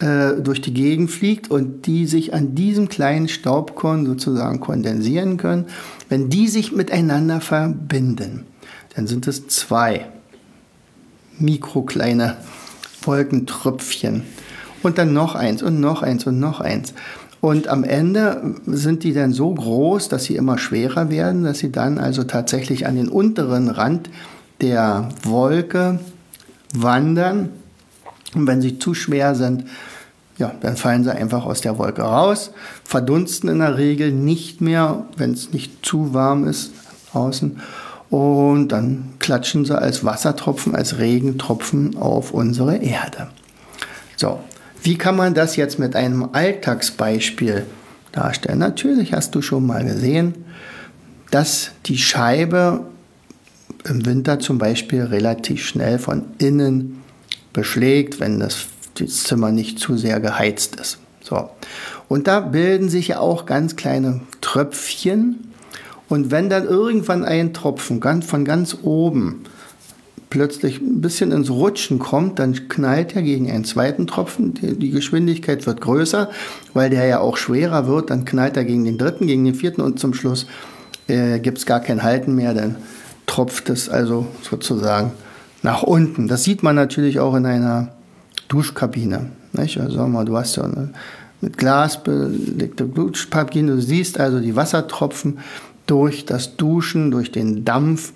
äh, 0.00 0.40
durch 0.40 0.60
die 0.60 0.74
Gegend 0.74 1.10
fliegt 1.10 1.50
und 1.50 1.86
die 1.86 2.06
sich 2.06 2.34
an 2.34 2.54
diesem 2.54 2.88
kleinen 2.88 3.28
Staubkorn 3.28 4.06
sozusagen 4.06 4.60
kondensieren 4.60 5.36
können, 5.36 5.66
wenn 6.08 6.28
die 6.28 6.48
sich 6.48 6.72
miteinander 6.72 7.40
verbinden, 7.40 8.46
dann 8.94 9.06
sind 9.06 9.28
es 9.28 9.46
zwei 9.48 10.06
mikrokleine 11.38 12.36
Wolkentröpfchen 13.02 14.22
und 14.82 14.98
dann 14.98 15.12
noch 15.12 15.34
eins 15.34 15.62
und 15.62 15.80
noch 15.80 16.02
eins 16.02 16.26
und 16.26 16.40
noch 16.40 16.60
eins. 16.60 16.94
Und 17.40 17.68
am 17.68 17.84
Ende 17.84 18.54
sind 18.66 19.02
die 19.02 19.14
dann 19.14 19.32
so 19.32 19.54
groß, 19.54 20.08
dass 20.08 20.24
sie 20.24 20.36
immer 20.36 20.58
schwerer 20.58 21.08
werden, 21.10 21.44
dass 21.44 21.58
sie 21.58 21.72
dann 21.72 21.98
also 21.98 22.24
tatsächlich 22.24 22.86
an 22.86 22.96
den 22.96 23.08
unteren 23.08 23.68
Rand 23.68 24.10
der 24.60 25.08
Wolke 25.22 26.00
wandern. 26.74 27.48
Und 28.34 28.46
wenn 28.46 28.60
sie 28.60 28.78
zu 28.78 28.94
schwer 28.94 29.34
sind, 29.34 29.64
ja, 30.38 30.52
dann 30.60 30.76
fallen 30.76 31.04
sie 31.04 31.14
einfach 31.14 31.44
aus 31.44 31.60
der 31.60 31.76
Wolke 31.78 32.02
raus, 32.02 32.52
verdunsten 32.84 33.50
in 33.50 33.58
der 33.58 33.76
Regel 33.76 34.10
nicht 34.10 34.60
mehr, 34.60 35.04
wenn 35.16 35.32
es 35.32 35.52
nicht 35.52 35.84
zu 35.84 36.14
warm 36.14 36.46
ist 36.46 36.72
außen. 37.12 37.60
Und 38.08 38.68
dann 38.68 39.14
klatschen 39.18 39.64
sie 39.64 39.78
als 39.78 40.04
Wassertropfen, 40.04 40.74
als 40.74 40.98
Regentropfen 40.98 41.96
auf 41.96 42.32
unsere 42.32 42.76
Erde. 42.78 43.28
So, 44.16 44.40
wie 44.82 44.96
kann 44.96 45.16
man 45.16 45.34
das 45.34 45.56
jetzt 45.56 45.78
mit 45.78 45.94
einem 45.94 46.30
Alltagsbeispiel 46.32 47.66
darstellen? 48.12 48.58
Natürlich 48.58 49.12
hast 49.12 49.34
du 49.34 49.42
schon 49.42 49.66
mal 49.66 49.84
gesehen, 49.84 50.34
dass 51.30 51.70
die 51.86 51.98
Scheibe 51.98 52.80
im 53.84 54.04
Winter 54.04 54.40
zum 54.40 54.58
Beispiel 54.58 55.02
relativ 55.02 55.64
schnell 55.64 55.98
von 55.98 56.24
innen 56.38 56.99
beschlägt, 57.52 58.20
wenn 58.20 58.40
das, 58.40 58.66
das 58.98 59.24
Zimmer 59.24 59.52
nicht 59.52 59.78
zu 59.78 59.96
sehr 59.96 60.20
geheizt 60.20 60.76
ist. 60.76 60.98
So. 61.22 61.50
Und 62.08 62.26
da 62.26 62.40
bilden 62.40 62.88
sich 62.88 63.08
ja 63.08 63.20
auch 63.20 63.46
ganz 63.46 63.76
kleine 63.76 64.20
Tröpfchen. 64.40 65.52
Und 66.08 66.30
wenn 66.30 66.50
dann 66.50 66.66
irgendwann 66.66 67.24
ein 67.24 67.52
Tropfen 67.52 68.00
ganz, 68.00 68.26
von 68.26 68.44
ganz 68.44 68.78
oben 68.82 69.44
plötzlich 70.28 70.80
ein 70.80 71.00
bisschen 71.00 71.32
ins 71.32 71.50
Rutschen 71.50 71.98
kommt, 71.98 72.38
dann 72.38 72.68
knallt 72.68 73.14
er 73.14 73.22
gegen 73.22 73.50
einen 73.50 73.64
zweiten 73.64 74.06
Tropfen. 74.06 74.54
Die, 74.54 74.90
Geschwindigkeit 74.90 75.66
wird 75.66 75.80
größer, 75.80 76.30
weil 76.72 76.88
der 76.88 77.04
ja 77.06 77.20
auch 77.20 77.36
schwerer 77.36 77.86
wird. 77.86 78.10
Dann 78.10 78.24
knallt 78.24 78.56
er 78.56 78.64
gegen 78.64 78.84
den 78.84 78.96
dritten, 78.96 79.26
gegen 79.26 79.44
den 79.44 79.54
vierten 79.54 79.80
und 79.80 79.98
zum 79.98 80.14
Schluss 80.14 80.46
äh, 81.08 81.40
gibt 81.40 81.58
es 81.58 81.66
gar 81.66 81.80
kein 81.80 82.02
Halten 82.02 82.34
mehr. 82.34 82.54
Dann 82.54 82.76
tropft 83.26 83.70
es 83.70 83.88
also 83.88 84.26
sozusagen 84.42 85.12
nach 85.62 85.82
unten. 85.82 86.28
Das 86.28 86.44
sieht 86.44 86.62
man 86.62 86.74
natürlich 86.74 87.20
auch 87.20 87.34
in 87.34 87.46
einer 87.46 87.88
Duschkabine. 88.48 89.30
Nicht? 89.52 89.80
Also 89.80 90.06
du 90.24 90.36
hast 90.36 90.56
ja 90.56 90.64
eine 90.64 90.90
mit 91.40 91.56
Glas 91.56 92.02
belegte 92.02 92.84
Duschkabine. 92.84 93.76
Du 93.76 93.80
siehst 93.80 94.20
also 94.20 94.40
die 94.40 94.56
Wassertropfen 94.56 95.38
durch 95.86 96.26
das 96.26 96.56
Duschen, 96.56 97.10
durch 97.10 97.32
den 97.32 97.64
Dampf 97.64 98.12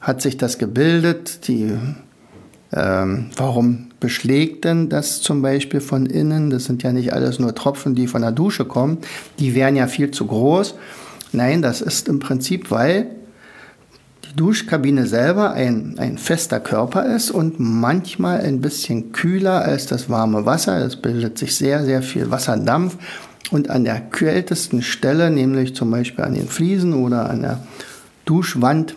hat 0.00 0.22
sich 0.22 0.36
das 0.36 0.58
gebildet. 0.58 1.48
Die, 1.48 1.72
ähm, 2.72 3.26
warum 3.36 3.86
beschlägt 4.00 4.64
denn 4.64 4.88
das 4.88 5.20
zum 5.20 5.42
Beispiel 5.42 5.80
von 5.80 6.06
innen? 6.06 6.50
Das 6.50 6.64
sind 6.64 6.82
ja 6.82 6.92
nicht 6.92 7.12
alles 7.12 7.38
nur 7.38 7.54
Tropfen, 7.54 7.94
die 7.94 8.06
von 8.06 8.22
der 8.22 8.32
Dusche 8.32 8.64
kommen. 8.64 8.98
Die 9.38 9.54
wären 9.54 9.74
ja 9.74 9.86
viel 9.86 10.10
zu 10.10 10.26
groß. 10.26 10.74
Nein, 11.32 11.62
das 11.62 11.80
ist 11.80 12.08
im 12.08 12.20
Prinzip, 12.20 12.70
weil 12.70 13.10
Duschkabine 14.38 15.06
selber 15.06 15.52
ein, 15.52 15.96
ein 15.98 16.16
fester 16.16 16.60
Körper 16.60 17.04
ist 17.04 17.30
und 17.30 17.58
manchmal 17.58 18.40
ein 18.40 18.60
bisschen 18.60 19.12
kühler 19.12 19.62
als 19.62 19.86
das 19.86 20.08
warme 20.08 20.46
Wasser. 20.46 20.78
Es 20.84 20.96
bildet 20.96 21.38
sich 21.38 21.56
sehr, 21.56 21.84
sehr 21.84 22.02
viel 22.02 22.30
Wasserdampf 22.30 22.96
und 23.50 23.68
an 23.68 23.84
der 23.84 24.00
kältesten 24.00 24.80
Stelle, 24.80 25.30
nämlich 25.30 25.74
zum 25.74 25.90
Beispiel 25.90 26.24
an 26.24 26.34
den 26.34 26.46
Fliesen 26.46 26.94
oder 26.94 27.28
an 27.28 27.42
der 27.42 27.66
Duschwand, 28.26 28.94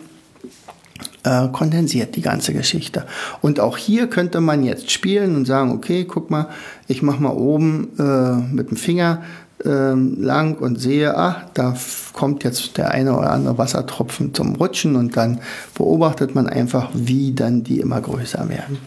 äh, 1.24 1.48
kondensiert 1.48 2.16
die 2.16 2.22
ganze 2.22 2.52
Geschichte. 2.52 3.06
Und 3.40 3.60
auch 3.60 3.76
hier 3.76 4.08
könnte 4.08 4.40
man 4.40 4.62
jetzt 4.64 4.90
spielen 4.90 5.36
und 5.36 5.44
sagen, 5.44 5.72
okay, 5.72 6.04
guck 6.04 6.30
mal, 6.30 6.48
ich 6.88 7.02
mache 7.02 7.22
mal 7.22 7.32
oben 7.32 7.90
äh, 7.98 8.54
mit 8.54 8.70
dem 8.70 8.76
Finger 8.76 9.22
ähm, 9.64 10.16
lang 10.20 10.58
und 10.58 10.80
sehe, 10.80 11.16
ach, 11.16 11.44
da 11.54 11.76
kommt 12.12 12.44
jetzt 12.44 12.76
der 12.78 12.90
eine 12.90 13.16
oder 13.16 13.30
andere 13.30 13.58
Wassertropfen 13.58 14.34
zum 14.34 14.56
Rutschen 14.56 14.96
und 14.96 15.16
dann 15.16 15.40
beobachtet 15.74 16.34
man 16.34 16.46
einfach, 16.46 16.90
wie 16.94 17.32
dann 17.32 17.62
die 17.62 17.80
immer 17.80 18.00
größer 18.00 18.48
werden. 18.48 18.78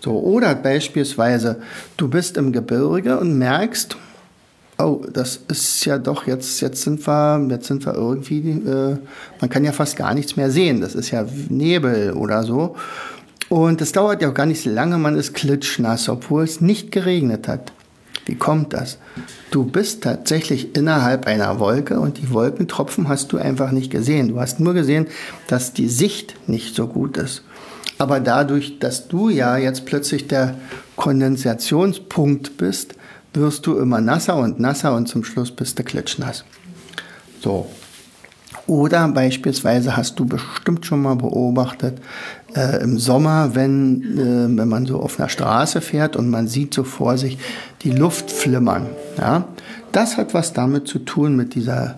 So, 0.00 0.18
oder 0.18 0.54
beispielsweise, 0.54 1.60
du 1.96 2.08
bist 2.08 2.36
im 2.36 2.52
Gebirge 2.52 3.20
und 3.20 3.38
merkst, 3.38 3.96
oh, 4.78 5.04
das 5.12 5.40
ist 5.48 5.84
ja 5.84 5.98
doch 5.98 6.26
jetzt, 6.26 6.60
jetzt 6.60 6.82
sind 6.82 7.06
wir, 7.06 7.46
jetzt 7.50 7.66
sind 7.66 7.86
wir 7.86 7.94
irgendwie, 7.94 8.50
äh, 8.50 8.96
man 9.40 9.50
kann 9.50 9.64
ja 9.64 9.72
fast 9.72 9.96
gar 9.96 10.14
nichts 10.14 10.36
mehr 10.36 10.50
sehen. 10.50 10.80
Das 10.80 10.94
ist 10.94 11.10
ja 11.10 11.24
Nebel 11.48 12.12
oder 12.12 12.42
so. 12.42 12.76
Und 13.48 13.80
es 13.80 13.92
dauert 13.92 14.22
ja 14.22 14.30
auch 14.30 14.34
gar 14.34 14.46
nicht 14.46 14.62
so 14.62 14.70
lange, 14.70 14.98
man 14.98 15.16
ist 15.16 15.34
klitschnass, 15.34 16.08
obwohl 16.08 16.44
es 16.44 16.60
nicht 16.60 16.90
geregnet 16.90 17.48
hat. 17.48 17.72
Wie 18.26 18.34
kommt 18.34 18.72
das? 18.72 18.98
Du 19.52 19.64
bist 19.64 20.02
tatsächlich 20.02 20.74
innerhalb 20.74 21.26
einer 21.26 21.60
Wolke 21.60 22.00
und 22.00 22.16
die 22.16 22.30
Wolkentropfen 22.30 23.10
hast 23.10 23.32
du 23.32 23.36
einfach 23.36 23.70
nicht 23.70 23.90
gesehen. 23.90 24.28
Du 24.28 24.40
hast 24.40 24.60
nur 24.60 24.72
gesehen, 24.72 25.08
dass 25.46 25.74
die 25.74 25.90
Sicht 25.90 26.36
nicht 26.48 26.74
so 26.74 26.86
gut 26.86 27.18
ist. 27.18 27.42
Aber 27.98 28.18
dadurch, 28.18 28.78
dass 28.78 29.08
du 29.08 29.28
ja 29.28 29.58
jetzt 29.58 29.84
plötzlich 29.84 30.26
der 30.26 30.54
Kondensationspunkt 30.96 32.56
bist, 32.56 32.94
wirst 33.34 33.66
du 33.66 33.76
immer 33.76 34.00
nasser 34.00 34.36
und 34.36 34.58
nasser 34.58 34.96
und 34.96 35.06
zum 35.06 35.22
Schluss 35.22 35.50
bist 35.50 35.78
du 35.78 35.84
klitschnass. 35.84 36.46
So. 37.42 37.66
Oder 38.72 39.06
beispielsweise 39.08 39.98
hast 39.98 40.18
du 40.18 40.24
bestimmt 40.24 40.86
schon 40.86 41.02
mal 41.02 41.14
beobachtet, 41.14 41.98
äh, 42.56 42.82
im 42.82 42.98
Sommer, 42.98 43.54
wenn, 43.54 44.02
äh, 44.16 44.56
wenn 44.58 44.66
man 44.66 44.86
so 44.86 44.98
auf 44.98 45.20
einer 45.20 45.28
Straße 45.28 45.82
fährt 45.82 46.16
und 46.16 46.30
man 46.30 46.48
sieht 46.48 46.72
so 46.72 46.82
vor 46.82 47.18
sich 47.18 47.36
die 47.82 47.90
Luft 47.90 48.30
flimmern. 48.30 48.86
Ja? 49.18 49.44
Das 49.92 50.16
hat 50.16 50.32
was 50.32 50.54
damit 50.54 50.88
zu 50.88 51.00
tun 51.00 51.36
mit 51.36 51.54
dieser 51.54 51.96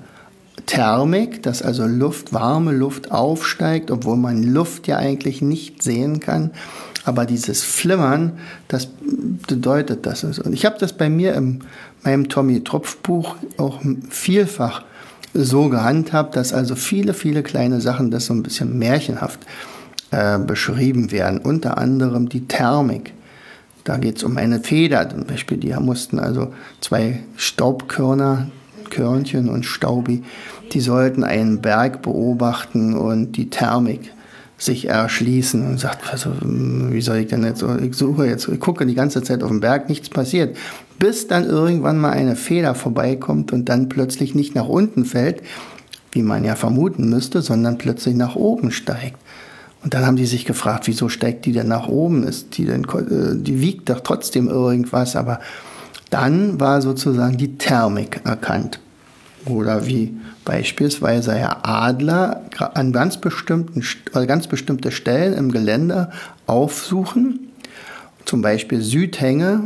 Thermik, 0.67 1.45
dass 1.45 1.63
also 1.63 1.87
Luft, 1.87 2.33
warme 2.33 2.73
Luft 2.73 3.13
aufsteigt, 3.13 3.93
obwohl 3.93 4.17
man 4.17 4.43
Luft 4.43 4.89
ja 4.89 4.97
eigentlich 4.97 5.43
nicht 5.43 5.81
sehen 5.81 6.19
kann. 6.19 6.51
Aber 7.05 7.25
dieses 7.25 7.63
Flimmern, 7.63 8.33
das 8.67 8.89
bedeutet 9.47 10.07
das. 10.07 10.25
Und 10.25 10.53
ich 10.53 10.67
habe 10.67 10.77
das 10.81 10.93
bei 10.93 11.09
mir 11.09 11.35
in 11.35 11.61
meinem 12.03 12.29
Tommy 12.29 12.65
Tropf 12.65 12.97
Buch 12.97 13.37
auch 13.59 13.81
vielfach 14.11 14.83
so 15.35 15.69
gehandhabt, 15.69 16.37
dass 16.37 16.53
also 16.53 16.77
viele, 16.77 17.13
viele 17.13 17.43
kleine 17.43 17.81
Sachen, 17.81 18.11
das 18.11 18.27
so 18.27 18.35
ein 18.35 18.43
bisschen 18.43 18.79
märchenhaft 18.79 19.41
äh, 20.11 20.39
beschrieben 20.39 21.11
werden. 21.11 21.41
Unter 21.41 21.77
anderem 21.77 22.29
die 22.29 22.47
Thermik. 22.47 23.13
Da 23.83 23.99
geht 23.99 24.17
es 24.17 24.25
um 24.25 24.39
eine 24.39 24.61
Feder 24.61 25.11
zum 25.11 25.25
Beispiel. 25.25 25.59
Die 25.59 25.75
mussten 25.75 26.19
also 26.19 26.55
zwei 26.81 27.21
Staubkörner, 27.37 28.47
Körnchen 28.89 29.49
und 29.49 29.67
Staubi, 29.67 30.23
die 30.73 30.81
sollten 30.81 31.25
einen 31.25 31.61
Berg 31.61 32.01
beobachten 32.01 32.97
und 32.97 33.33
die 33.33 33.51
Thermik 33.51 34.14
sich 34.65 34.89
erschließen 34.89 35.67
und 35.67 35.79
sagt, 35.79 36.11
also, 36.11 36.33
wie 36.41 37.01
soll 37.01 37.19
ich 37.19 37.29
denn 37.29 37.45
jetzt, 37.45 37.65
ich 37.83 37.95
suche 37.95 38.27
jetzt, 38.27 38.49
ich 38.49 38.61
gucke 38.61 38.87
die 38.87 38.95
ganze 38.95 39.23
Zeit 39.23 39.43
auf 39.43 39.51
den 39.51 39.61
Berg, 39.61 39.89
nichts 39.89 40.09
passiert. 40.09 40.57
Bis 40.99 41.27
dann 41.29 41.45
irgendwann 41.45 41.99
mal 41.99 42.11
eine 42.11 42.37
Feder 42.37 42.75
vorbeikommt 42.75 43.53
und 43.53 43.69
dann 43.69 43.89
plötzlich 43.89 44.35
nicht 44.35 44.55
nach 44.55 44.69
unten 44.69 45.05
fällt, 45.05 45.43
wie 46.13 46.23
man 46.23 46.45
ja 46.45 46.55
vermuten 46.55 47.09
müsste, 47.09 47.43
sondern 47.43 47.79
plötzlich 47.79 48.15
nach 48.15 48.37
oben 48.37 48.71
steigt. 48.71 49.19
Und 49.83 49.93
dann 49.93 50.07
haben 50.07 50.17
die 50.17 50.27
sich 50.27 50.47
gefragt, 50.47 50.87
wieso 50.87 51.09
steigt 51.09 51.45
die 51.45 51.53
denn 51.53 51.69
nach 51.69 51.89
oben? 51.89 52.27
Ist 52.27 52.57
die 52.57 52.65
denn, 52.65 52.85
äh, 52.85 53.37
die 53.37 53.61
wiegt 53.61 53.91
doch 53.91 54.01
trotzdem 54.01 54.49
irgendwas, 54.49 55.15
aber 55.15 55.41
dann 56.09 56.59
war 56.59 56.81
sozusagen 56.81 57.37
die 57.37 57.59
Thermik 57.59 58.21
erkannt. 58.25 58.81
Oder 59.47 59.87
wie 59.87 60.17
beispielsweise 60.45 61.35
Herr 61.35 61.67
Adler 61.67 62.43
an 62.59 62.93
ganz, 62.93 63.19
bestimmten, 63.19 63.83
also 64.13 64.27
ganz 64.27 64.47
bestimmte 64.47 64.91
Stellen 64.91 65.35
im 65.35 65.53
Gelände 65.53 66.11
aufsuchen, 66.47 67.51
zum 68.25 68.43
Beispiel 68.43 68.81
Südhänge, 68.81 69.61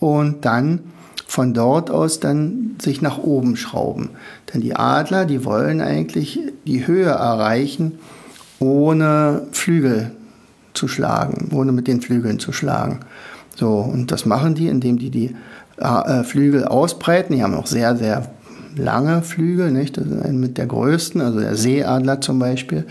und 0.00 0.44
dann 0.44 0.80
von 1.26 1.52
dort 1.52 1.90
aus 1.90 2.20
dann 2.20 2.76
sich 2.80 3.02
nach 3.02 3.18
oben 3.18 3.56
schrauben. 3.56 4.10
Denn 4.52 4.60
die 4.60 4.76
Adler, 4.76 5.26
die 5.26 5.44
wollen 5.44 5.80
eigentlich 5.80 6.40
die 6.64 6.86
Höhe 6.86 7.10
erreichen, 7.10 7.98
ohne 8.60 9.42
Flügel 9.52 10.12
zu 10.72 10.88
schlagen, 10.88 11.50
ohne 11.52 11.72
mit 11.72 11.86
den 11.86 12.00
Flügeln 12.00 12.38
zu 12.38 12.52
schlagen. 12.52 13.00
So, 13.56 13.78
und 13.78 14.10
das 14.12 14.24
machen 14.24 14.54
die, 14.54 14.68
indem 14.68 14.98
die 14.98 15.10
die 15.10 15.34
äh, 15.76 16.22
Flügel 16.22 16.64
ausbreiten. 16.64 17.34
Die 17.36 17.42
haben 17.42 17.54
auch 17.54 17.66
sehr, 17.66 17.96
sehr 17.96 18.30
lange 18.76 19.22
Flügel, 19.22 19.70
nicht? 19.70 19.96
Das 19.96 20.06
ist 20.06 20.22
ein 20.22 20.38
mit 20.38 20.58
der 20.58 20.66
größten, 20.66 21.20
also 21.20 21.40
der 21.40 21.56
Seeadler 21.56 22.20
zum 22.20 22.38
Beispiel. 22.38 22.86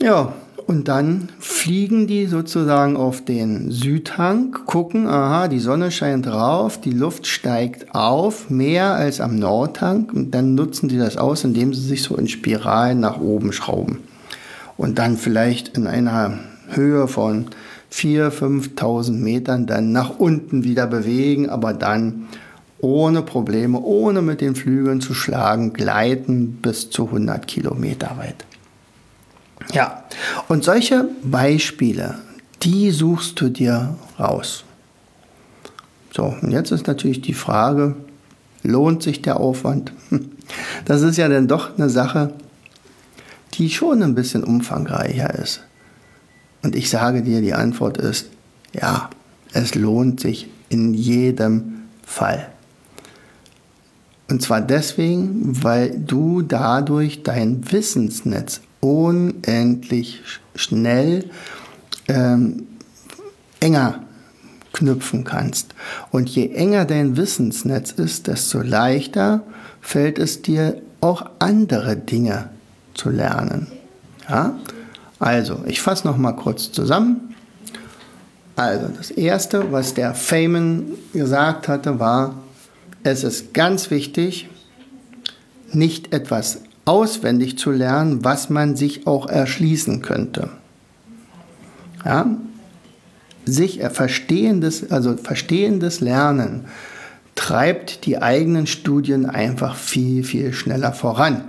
Ja, 0.00 0.32
und 0.66 0.88
dann 0.88 1.28
fliegen 1.38 2.08
die 2.08 2.26
sozusagen 2.26 2.96
auf 2.96 3.24
den 3.24 3.70
Südhang, 3.70 4.50
gucken, 4.66 5.06
aha, 5.06 5.46
die 5.46 5.60
Sonne 5.60 5.92
scheint 5.92 6.26
drauf, 6.26 6.80
die 6.80 6.90
Luft 6.90 7.28
steigt 7.28 7.94
auf, 7.94 8.50
mehr 8.50 8.94
als 8.94 9.20
am 9.20 9.38
Nordhang 9.38 10.10
und 10.12 10.34
dann 10.34 10.56
nutzen 10.56 10.88
die 10.88 10.98
das 10.98 11.16
aus, 11.16 11.44
indem 11.44 11.72
sie 11.72 11.86
sich 11.86 12.02
so 12.02 12.16
in 12.16 12.26
Spiralen 12.26 12.98
nach 12.98 13.20
oben 13.20 13.52
schrauben. 13.52 14.00
Und 14.76 14.98
dann 14.98 15.16
vielleicht 15.16 15.78
in 15.78 15.86
einer 15.86 16.40
Höhe 16.68 17.06
von 17.06 17.46
4.000, 17.92 18.74
5.000 18.76 19.12
Metern 19.12 19.66
dann 19.66 19.92
nach 19.92 20.18
unten 20.18 20.64
wieder 20.64 20.88
bewegen, 20.88 21.48
aber 21.48 21.74
dann 21.74 22.26
ohne 22.78 23.22
Probleme, 23.22 23.80
ohne 23.80 24.22
mit 24.22 24.40
den 24.40 24.54
Flügeln 24.54 25.00
zu 25.00 25.14
schlagen, 25.14 25.72
gleiten 25.72 26.58
bis 26.62 26.90
zu 26.90 27.06
100 27.06 27.46
Kilometer 27.46 28.16
weit. 28.18 28.44
Ja, 29.72 30.04
und 30.48 30.64
solche 30.64 31.08
Beispiele, 31.22 32.18
die 32.62 32.90
suchst 32.90 33.40
du 33.40 33.48
dir 33.48 33.96
raus. 34.18 34.64
So, 36.14 36.34
und 36.40 36.52
jetzt 36.52 36.70
ist 36.70 36.86
natürlich 36.86 37.20
die 37.20 37.34
Frage, 37.34 37.96
lohnt 38.62 39.02
sich 39.02 39.22
der 39.22 39.38
Aufwand? 39.40 39.92
Das 40.84 41.02
ist 41.02 41.16
ja 41.16 41.28
dann 41.28 41.48
doch 41.48 41.76
eine 41.76 41.90
Sache, 41.90 42.32
die 43.54 43.68
schon 43.68 44.00
ein 44.00 44.14
bisschen 44.14 44.44
umfangreicher 44.44 45.34
ist. 45.34 45.60
Und 46.62 46.76
ich 46.76 46.88
sage 46.88 47.22
dir, 47.22 47.40
die 47.40 47.52
Antwort 47.52 47.98
ist, 47.98 48.30
ja, 48.72 49.10
es 49.52 49.74
lohnt 49.74 50.20
sich 50.20 50.48
in 50.68 50.94
jedem 50.94 51.82
Fall. 52.04 52.48
Und 54.28 54.42
zwar 54.42 54.60
deswegen, 54.60 55.62
weil 55.62 55.98
du 55.98 56.42
dadurch 56.42 57.22
dein 57.22 57.70
Wissensnetz 57.70 58.60
unendlich 58.80 60.20
schnell 60.54 61.30
ähm, 62.08 62.66
enger 63.60 64.00
knüpfen 64.72 65.24
kannst. 65.24 65.74
Und 66.10 66.28
je 66.28 66.50
enger 66.52 66.84
dein 66.84 67.16
Wissensnetz 67.16 67.92
ist, 67.92 68.26
desto 68.26 68.60
leichter 68.60 69.42
fällt 69.80 70.18
es 70.18 70.42
dir 70.42 70.82
auch 71.00 71.26
andere 71.38 71.96
Dinge 71.96 72.50
zu 72.94 73.10
lernen. 73.10 73.68
Ja? 74.28 74.58
Also, 75.18 75.62
ich 75.66 75.80
fasse 75.80 76.06
noch 76.06 76.16
mal 76.16 76.32
kurz 76.32 76.72
zusammen. 76.72 77.34
Also, 78.54 78.88
das 78.88 79.10
erste, 79.10 79.72
was 79.72 79.94
der 79.94 80.14
Feynman 80.14 80.86
gesagt 81.12 81.68
hatte, 81.68 81.98
war, 81.98 82.34
es 83.06 83.24
ist 83.24 83.54
ganz 83.54 83.90
wichtig, 83.90 84.48
nicht 85.72 86.12
etwas 86.12 86.62
auswendig 86.84 87.58
zu 87.58 87.70
lernen, 87.70 88.24
was 88.24 88.50
man 88.50 88.76
sich 88.76 89.06
auch 89.06 89.28
erschließen 89.28 90.02
könnte. 90.02 90.50
Ja? 92.04 92.36
Sich 93.44 93.80
verstehendes, 93.92 94.90
also 94.90 95.16
verstehendes 95.16 96.00
Lernen 96.00 96.64
treibt 97.34 98.06
die 98.06 98.20
eigenen 98.20 98.66
Studien 98.66 99.26
einfach 99.26 99.76
viel, 99.76 100.24
viel 100.24 100.52
schneller 100.52 100.92
voran. 100.92 101.44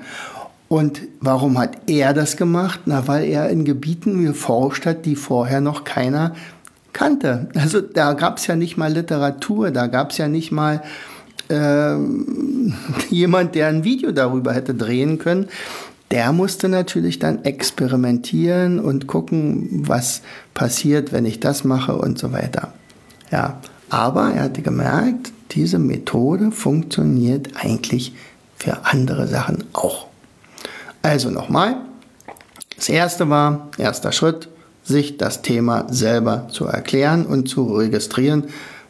Und 0.67 1.01
warum 1.21 1.57
hat 1.57 1.77
er 1.87 2.13
das 2.13 2.35
gemacht? 2.35 2.81
Na, 2.85 3.07
weil 3.07 3.25
er 3.25 3.49
in 3.49 3.63
Gebieten 3.63 4.23
geforscht 4.23 4.85
hat, 4.85 5.05
die 5.05 5.15
vorher 5.15 5.61
noch 5.61 5.85
keiner 5.85 6.35
kannte. 6.91 7.47
Also 7.55 7.79
da 7.79 8.13
gab 8.13 8.37
es 8.37 8.47
ja 8.47 8.55
nicht 8.55 8.75
mal 8.75 8.91
Literatur, 8.91 9.71
da 9.71 9.87
gab 9.87 10.11
es 10.11 10.17
ja 10.17 10.27
nicht 10.27 10.51
mal 10.51 10.81
äh, 11.49 11.95
jemand, 13.09 13.55
der 13.55 13.67
ein 13.67 13.83
Video 13.83 14.11
darüber 14.11 14.53
hätte 14.53 14.73
drehen 14.73 15.19
können. 15.19 15.47
Der 16.11 16.31
musste 16.31 16.69
natürlich 16.69 17.19
dann 17.19 17.43
experimentieren 17.43 18.79
und 18.79 19.07
gucken, 19.07 19.83
was 19.87 20.21
passiert, 20.53 21.11
wenn 21.11 21.25
ich 21.25 21.39
das 21.39 21.65
mache 21.65 21.97
und 21.97 22.17
so 22.17 22.31
weiter. 22.31 22.73
Ja, 23.29 23.59
aber 23.89 24.31
er 24.33 24.43
hatte 24.43 24.61
gemerkt, 24.61 25.31
diese 25.51 25.79
Methode 25.79 26.51
funktioniert 26.51 27.49
eigentlich 27.55 28.13
für 28.55 28.85
andere 28.85 29.27
Sachen 29.27 29.65
auch. 29.73 30.07
Also 31.01 31.29
nochmal, 31.29 31.77
das 32.75 32.89
erste 32.89 33.29
war, 33.29 33.69
erster 33.77 34.11
Schritt, 34.11 34.49
sich 34.83 35.17
das 35.17 35.41
Thema 35.41 35.85
selber 35.89 36.47
zu 36.49 36.65
erklären 36.65 37.25
und 37.25 37.49
zu 37.49 37.75
registrieren, 37.75 38.45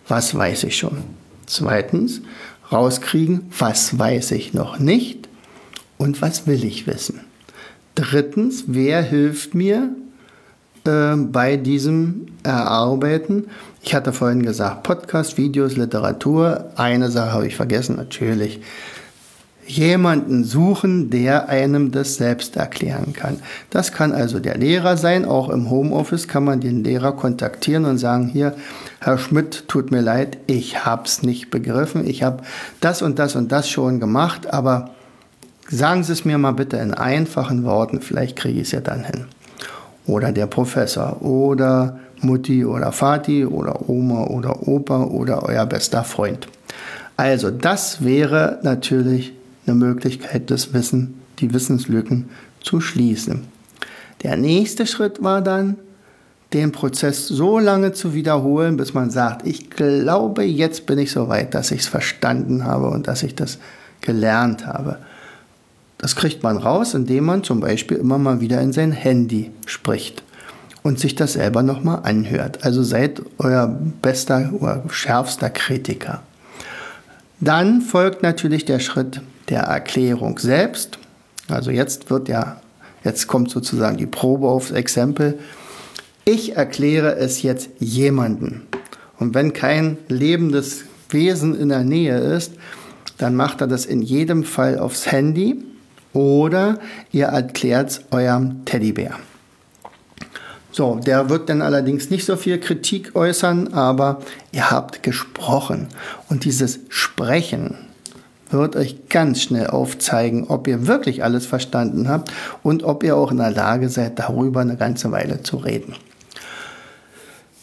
was 0.08 0.36
weiß 0.36 0.64
ich 0.64 0.78
schon. 0.78 0.98
Zweitens, 1.48 2.22
rauskriegen, 2.72 3.50
was 3.58 3.98
weiß 3.98 4.32
ich 4.32 4.54
noch 4.54 4.80
nicht 4.80 5.28
und 5.98 6.22
was 6.22 6.46
will 6.46 6.64
ich 6.64 6.86
wissen. 6.88 7.22
Drittens, 7.96 8.66
wer 8.68 9.02
hilft 9.02 9.56
mir 9.56 9.90
äh, 10.86 11.16
bei 11.16 11.56
diesem 11.58 12.28
Erarbeiten? 12.44 13.46
Ich 13.82 13.96
hatte 13.96 14.14
vorhin 14.14 14.44
gesagt, 14.44 14.84
Podcast, 14.84 15.38
Videos, 15.38 15.78
Literatur. 15.78 16.72
Eine 16.76 17.10
Sache 17.10 17.32
habe 17.32 17.48
ich 17.48 17.56
vergessen, 17.56 17.96
natürlich 17.96 18.60
jemanden 19.68 20.44
suchen, 20.44 21.10
der 21.10 21.50
einem 21.50 21.92
das 21.92 22.16
selbst 22.16 22.56
erklären 22.56 23.14
kann. 23.14 23.40
Das 23.70 23.92
kann 23.92 24.14
also 24.14 24.40
der 24.40 24.58
Lehrer 24.58 24.98
sein. 24.98 25.26
Auch 25.26 25.50
im 25.50 25.70
Homeoffice 25.70 26.28
kann 26.28 26.44
man 26.44 26.62
den 26.62 26.84
Lehrer 26.84 27.12
kontaktieren 27.12 27.86
und 27.86 27.98
sagen, 27.98 28.28
hier, 28.28 28.56
Herr 29.00 29.18
Schmidt, 29.18 29.68
tut 29.68 29.92
mir 29.92 30.02
leid, 30.02 30.38
ich 30.48 30.86
hab's 30.86 31.22
nicht 31.22 31.52
begriffen. 31.52 32.08
Ich 32.08 32.24
habe 32.24 32.44
das 32.80 33.02
und 33.02 33.20
das 33.20 33.36
und 33.36 33.52
das 33.52 33.70
schon 33.70 34.00
gemacht, 34.00 34.54
aber 34.54 34.92
sagen 35.70 36.04
Sie 36.04 36.14
es 36.14 36.26
mir 36.26 36.38
mal 36.38 36.52
bitte 36.52 36.78
in 36.78 36.94
einfachen 36.94 37.64
Worten, 37.64 38.02
vielleicht 38.02 38.38
kriege 38.38 38.62
ich 38.62 38.68
es 38.68 38.72
ja 38.72 38.80
dann 38.80 39.04
hin. 39.04 39.26
Oder 40.06 40.32
der 40.32 40.48
Professor 40.48 41.22
oder 41.22 42.00
Mutti 42.22 42.66
oder 42.66 42.92
Vati 42.92 43.46
oder 43.46 43.90
Oma 43.90 44.24
oder 44.24 44.68
Opa 44.68 45.04
oder 45.04 45.44
euer 45.44 45.66
bester 45.66 46.04
Freund. 46.04 46.48
Also 47.18 47.52
das 47.52 48.04
wäre 48.04 48.60
natürlich 48.64 49.34
eine 49.68 49.76
Möglichkeit, 49.76 50.50
das 50.50 50.74
Wissen, 50.74 51.16
die 51.40 51.54
Wissenslücken 51.54 52.30
zu 52.62 52.82
schließen. 52.82 53.44
Der 54.24 54.38
nächste 54.38 54.88
Schritt 54.88 55.24
war 55.24 55.42
dann, 55.42 55.78
den 56.54 56.72
Prozess 56.72 57.28
so 57.28 57.60
lange 57.60 57.92
zu 57.92 58.14
wiederholen, 58.14 58.78
bis 58.78 58.94
man 58.94 59.12
sagt, 59.12 59.46
ich 59.46 59.70
glaube, 59.70 60.44
jetzt 60.44 60.86
bin 60.86 60.98
ich 60.98 61.12
so 61.12 61.28
weit, 61.28 61.54
dass 61.54 61.72
ich 61.72 61.82
es 61.82 61.88
verstanden 61.88 62.64
habe 62.64 62.90
und 62.90 63.08
dass 63.08 63.24
ich 63.24 63.36
das 63.36 63.60
gelernt 64.02 64.66
habe. 64.66 64.98
Das 65.98 66.16
kriegt 66.16 66.44
man 66.44 66.58
raus, 66.58 66.94
indem 66.94 67.26
man 67.26 67.44
zum 67.44 67.60
Beispiel 67.60 67.98
immer 67.98 68.18
mal 68.18 68.40
wieder 68.40 68.62
in 68.62 68.72
sein 68.72 68.92
Handy 68.92 69.52
spricht 69.66 70.24
und 70.84 71.00
sich 71.00 71.16
das 71.16 71.34
selber 71.34 71.64
nochmal 71.64 72.02
anhört. 72.04 72.64
Also 72.64 72.82
seid 72.82 73.22
euer 73.40 73.68
bester 74.02 74.52
oder 74.54 74.84
schärfster 74.90 75.50
Kritiker. 75.50 76.22
Dann 77.42 77.82
folgt 77.82 78.24
natürlich 78.24 78.64
der 78.64 78.80
Schritt 78.80 79.22
der 79.50 79.62
Erklärung 79.62 80.40
selbst. 80.40 81.00
Also 81.48 81.72
jetzt 81.72 82.10
wird 82.10 82.28
ja, 82.28 82.62
jetzt 83.04 83.28
kommt 83.28 83.50
sozusagen 83.50 83.98
die 83.98 84.06
Probe 84.06 84.48
aufs 84.48 84.72
Exempel. 84.72 85.40
Ich 86.26 86.56
erkläre 86.56 87.16
es 87.16 87.42
jetzt 87.42 87.70
jemanden. 87.80 88.68
Und 89.18 89.34
wenn 89.34 89.54
kein 89.54 89.98
lebendes 90.10 90.84
Wesen 91.10 91.60
in 91.60 91.70
der 91.70 91.84
Nähe 91.84 92.18
ist, 92.18 92.54
dann 93.18 93.36
macht 93.36 93.62
er 93.62 93.68
das 93.68 93.86
in 93.86 94.02
jedem 94.02 94.44
Fall 94.44 94.78
aufs 94.78 95.12
Handy 95.12 95.64
oder 96.14 96.80
ihr 97.12 97.28
erklärt 97.28 97.90
es 97.90 98.02
eurem 98.12 98.66
Teddybär. 98.66 99.16
So, 100.72 101.00
der 101.04 101.30
wird 101.30 101.50
dann 101.50 101.64
allerdings 101.64 102.12
nicht 102.12 102.26
so 102.26 102.36
viel 102.36 102.60
Kritik 102.60 103.16
äußern, 103.16 103.74
aber 103.74 104.22
ihr 104.52 104.70
habt 104.70 105.02
gesprochen. 105.02 105.88
Und 106.30 106.46
dieses 106.46 106.80
Sprechen 106.90 107.87
wird 108.50 108.76
euch 108.76 109.10
ganz 109.10 109.42
schnell 109.42 109.68
aufzeigen, 109.68 110.46
ob 110.48 110.68
ihr 110.68 110.88
wirklich 110.88 111.24
alles 111.24 111.46
verstanden 111.46 112.08
habt 112.08 112.32
und 112.64 112.84
ob 112.84 113.04
ihr 113.04 113.16
auch 113.16 113.32
in 113.32 113.38
der 113.38 113.52
Lage 113.52 113.90
seid, 113.90 114.20
darüber 114.20 114.62
eine 114.62 114.78
ganze 114.78 115.12
Weile 115.12 115.44
zu 115.44 115.58
reden. 115.58 115.96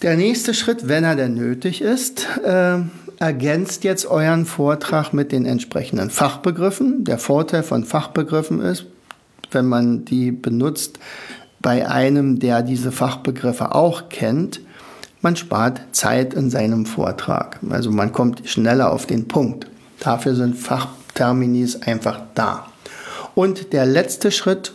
Der 0.02 0.16
nächste 0.16 0.52
Schritt, 0.52 0.88
wenn 0.88 1.04
er 1.04 1.16
denn 1.16 1.34
nötig 1.34 1.80
ist, 1.80 2.26
äh, 2.44 2.78
ergänzt 3.18 3.84
jetzt 3.84 4.06
euren 4.06 4.44
Vortrag 4.44 5.12
mit 5.12 5.32
den 5.32 5.46
entsprechenden 5.46 6.10
Fachbegriffen. 6.10 7.04
Der 7.04 7.18
Vorteil 7.18 7.62
von 7.62 7.84
Fachbegriffen 7.84 8.60
ist, 8.60 8.86
wenn 9.50 9.66
man 9.66 10.04
die 10.04 10.30
benutzt 10.30 10.98
bei 11.60 11.88
einem, 11.88 12.38
der 12.38 12.62
diese 12.62 12.92
Fachbegriffe 12.92 13.74
auch 13.74 14.10
kennt, 14.10 14.60
man 15.22 15.36
spart 15.36 15.80
Zeit 15.92 16.34
in 16.34 16.50
seinem 16.50 16.84
Vortrag. 16.84 17.58
Also 17.70 17.90
man 17.90 18.12
kommt 18.12 18.46
schneller 18.46 18.92
auf 18.92 19.06
den 19.06 19.26
Punkt. 19.26 19.66
Dafür 20.00 20.34
sind 20.34 20.56
Fachterminis 20.56 21.82
einfach 21.82 22.20
da. 22.34 22.66
Und 23.34 23.72
der 23.72 23.86
letzte 23.86 24.30
Schritt, 24.30 24.72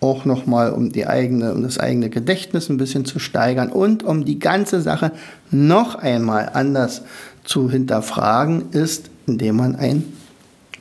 auch 0.00 0.24
nochmal 0.24 0.72
um 0.72 0.86
um 0.86 1.62
das 1.62 1.78
eigene 1.78 2.10
Gedächtnis 2.10 2.68
ein 2.68 2.76
bisschen 2.76 3.04
zu 3.04 3.18
steigern 3.18 3.70
und 3.70 4.02
um 4.02 4.24
die 4.24 4.38
ganze 4.38 4.82
Sache 4.82 5.12
noch 5.50 5.94
einmal 5.94 6.50
anders 6.52 7.02
zu 7.44 7.70
hinterfragen, 7.70 8.70
ist, 8.72 9.10
indem 9.26 9.56
man 9.56 9.76
ein 9.76 10.04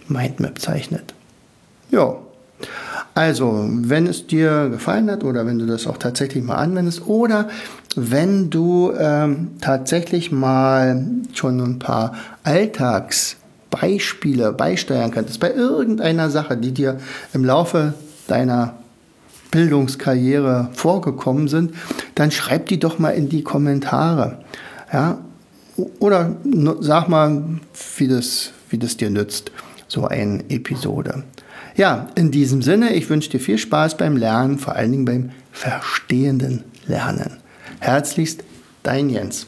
Mindmap 0.08 0.60
zeichnet. 0.60 1.14
Ja. 1.92 2.16
Also, 3.14 3.68
wenn 3.70 4.08
es 4.08 4.26
dir 4.26 4.70
gefallen 4.70 5.12
hat 5.12 5.24
oder 5.24 5.46
wenn 5.46 5.60
du 5.60 5.66
das 5.66 5.86
auch 5.86 5.98
tatsächlich 5.98 6.44
mal 6.44 6.56
anwendest 6.56 7.06
oder 7.08 7.50
wenn 7.96 8.50
du 8.50 8.94
ähm, 8.98 9.52
tatsächlich 9.60 10.32
mal 10.32 11.06
schon 11.34 11.60
ein 11.60 11.80
paar 11.80 12.16
Alltagsbeispiele 13.72 14.54
beisteuern 14.54 15.12
könntest 15.12 15.40
bei 15.40 15.52
irgendeiner 15.52 16.30
Sache, 16.30 16.58
die 16.58 16.72
dir 16.72 17.00
im 17.34 17.44
Laufe 17.44 17.94
deiner 18.28 18.76
Bildungskarriere 19.52 20.70
vorgekommen 20.74 21.48
sind, 21.48 21.74
dann 22.16 22.32
schreib 22.32 22.68
die 22.68 22.80
doch 22.80 23.00
mal 23.00 23.12
in 23.12 23.30
die 23.30 23.44
Kommentare. 23.44 24.40
Ja? 24.94 25.20
Oder 26.00 26.36
sag 26.80 27.10
mal, 27.10 27.44
wie 27.98 28.08
das, 28.08 28.52
wie 28.70 28.78
das 28.78 28.98
dir 28.98 29.10
nützt, 29.10 29.52
so 29.88 30.06
eine 30.06 30.44
Episode. 30.50 31.24
Ja, 31.76 32.08
in 32.16 32.32
diesem 32.32 32.62
Sinne, 32.62 32.94
ich 32.94 33.10
wünsche 33.10 33.30
dir 33.30 33.40
viel 33.40 33.58
Spaß 33.58 33.98
beim 33.98 34.18
Lernen, 34.18 34.60
vor 34.60 34.76
allen 34.76 34.92
Dingen 34.92 35.06
beim 35.06 35.30
verstehenden 35.52 36.64
Lernen. 36.86 37.38
Herzlichst, 37.80 38.44
dein 38.84 39.10
Jens. 39.10 39.48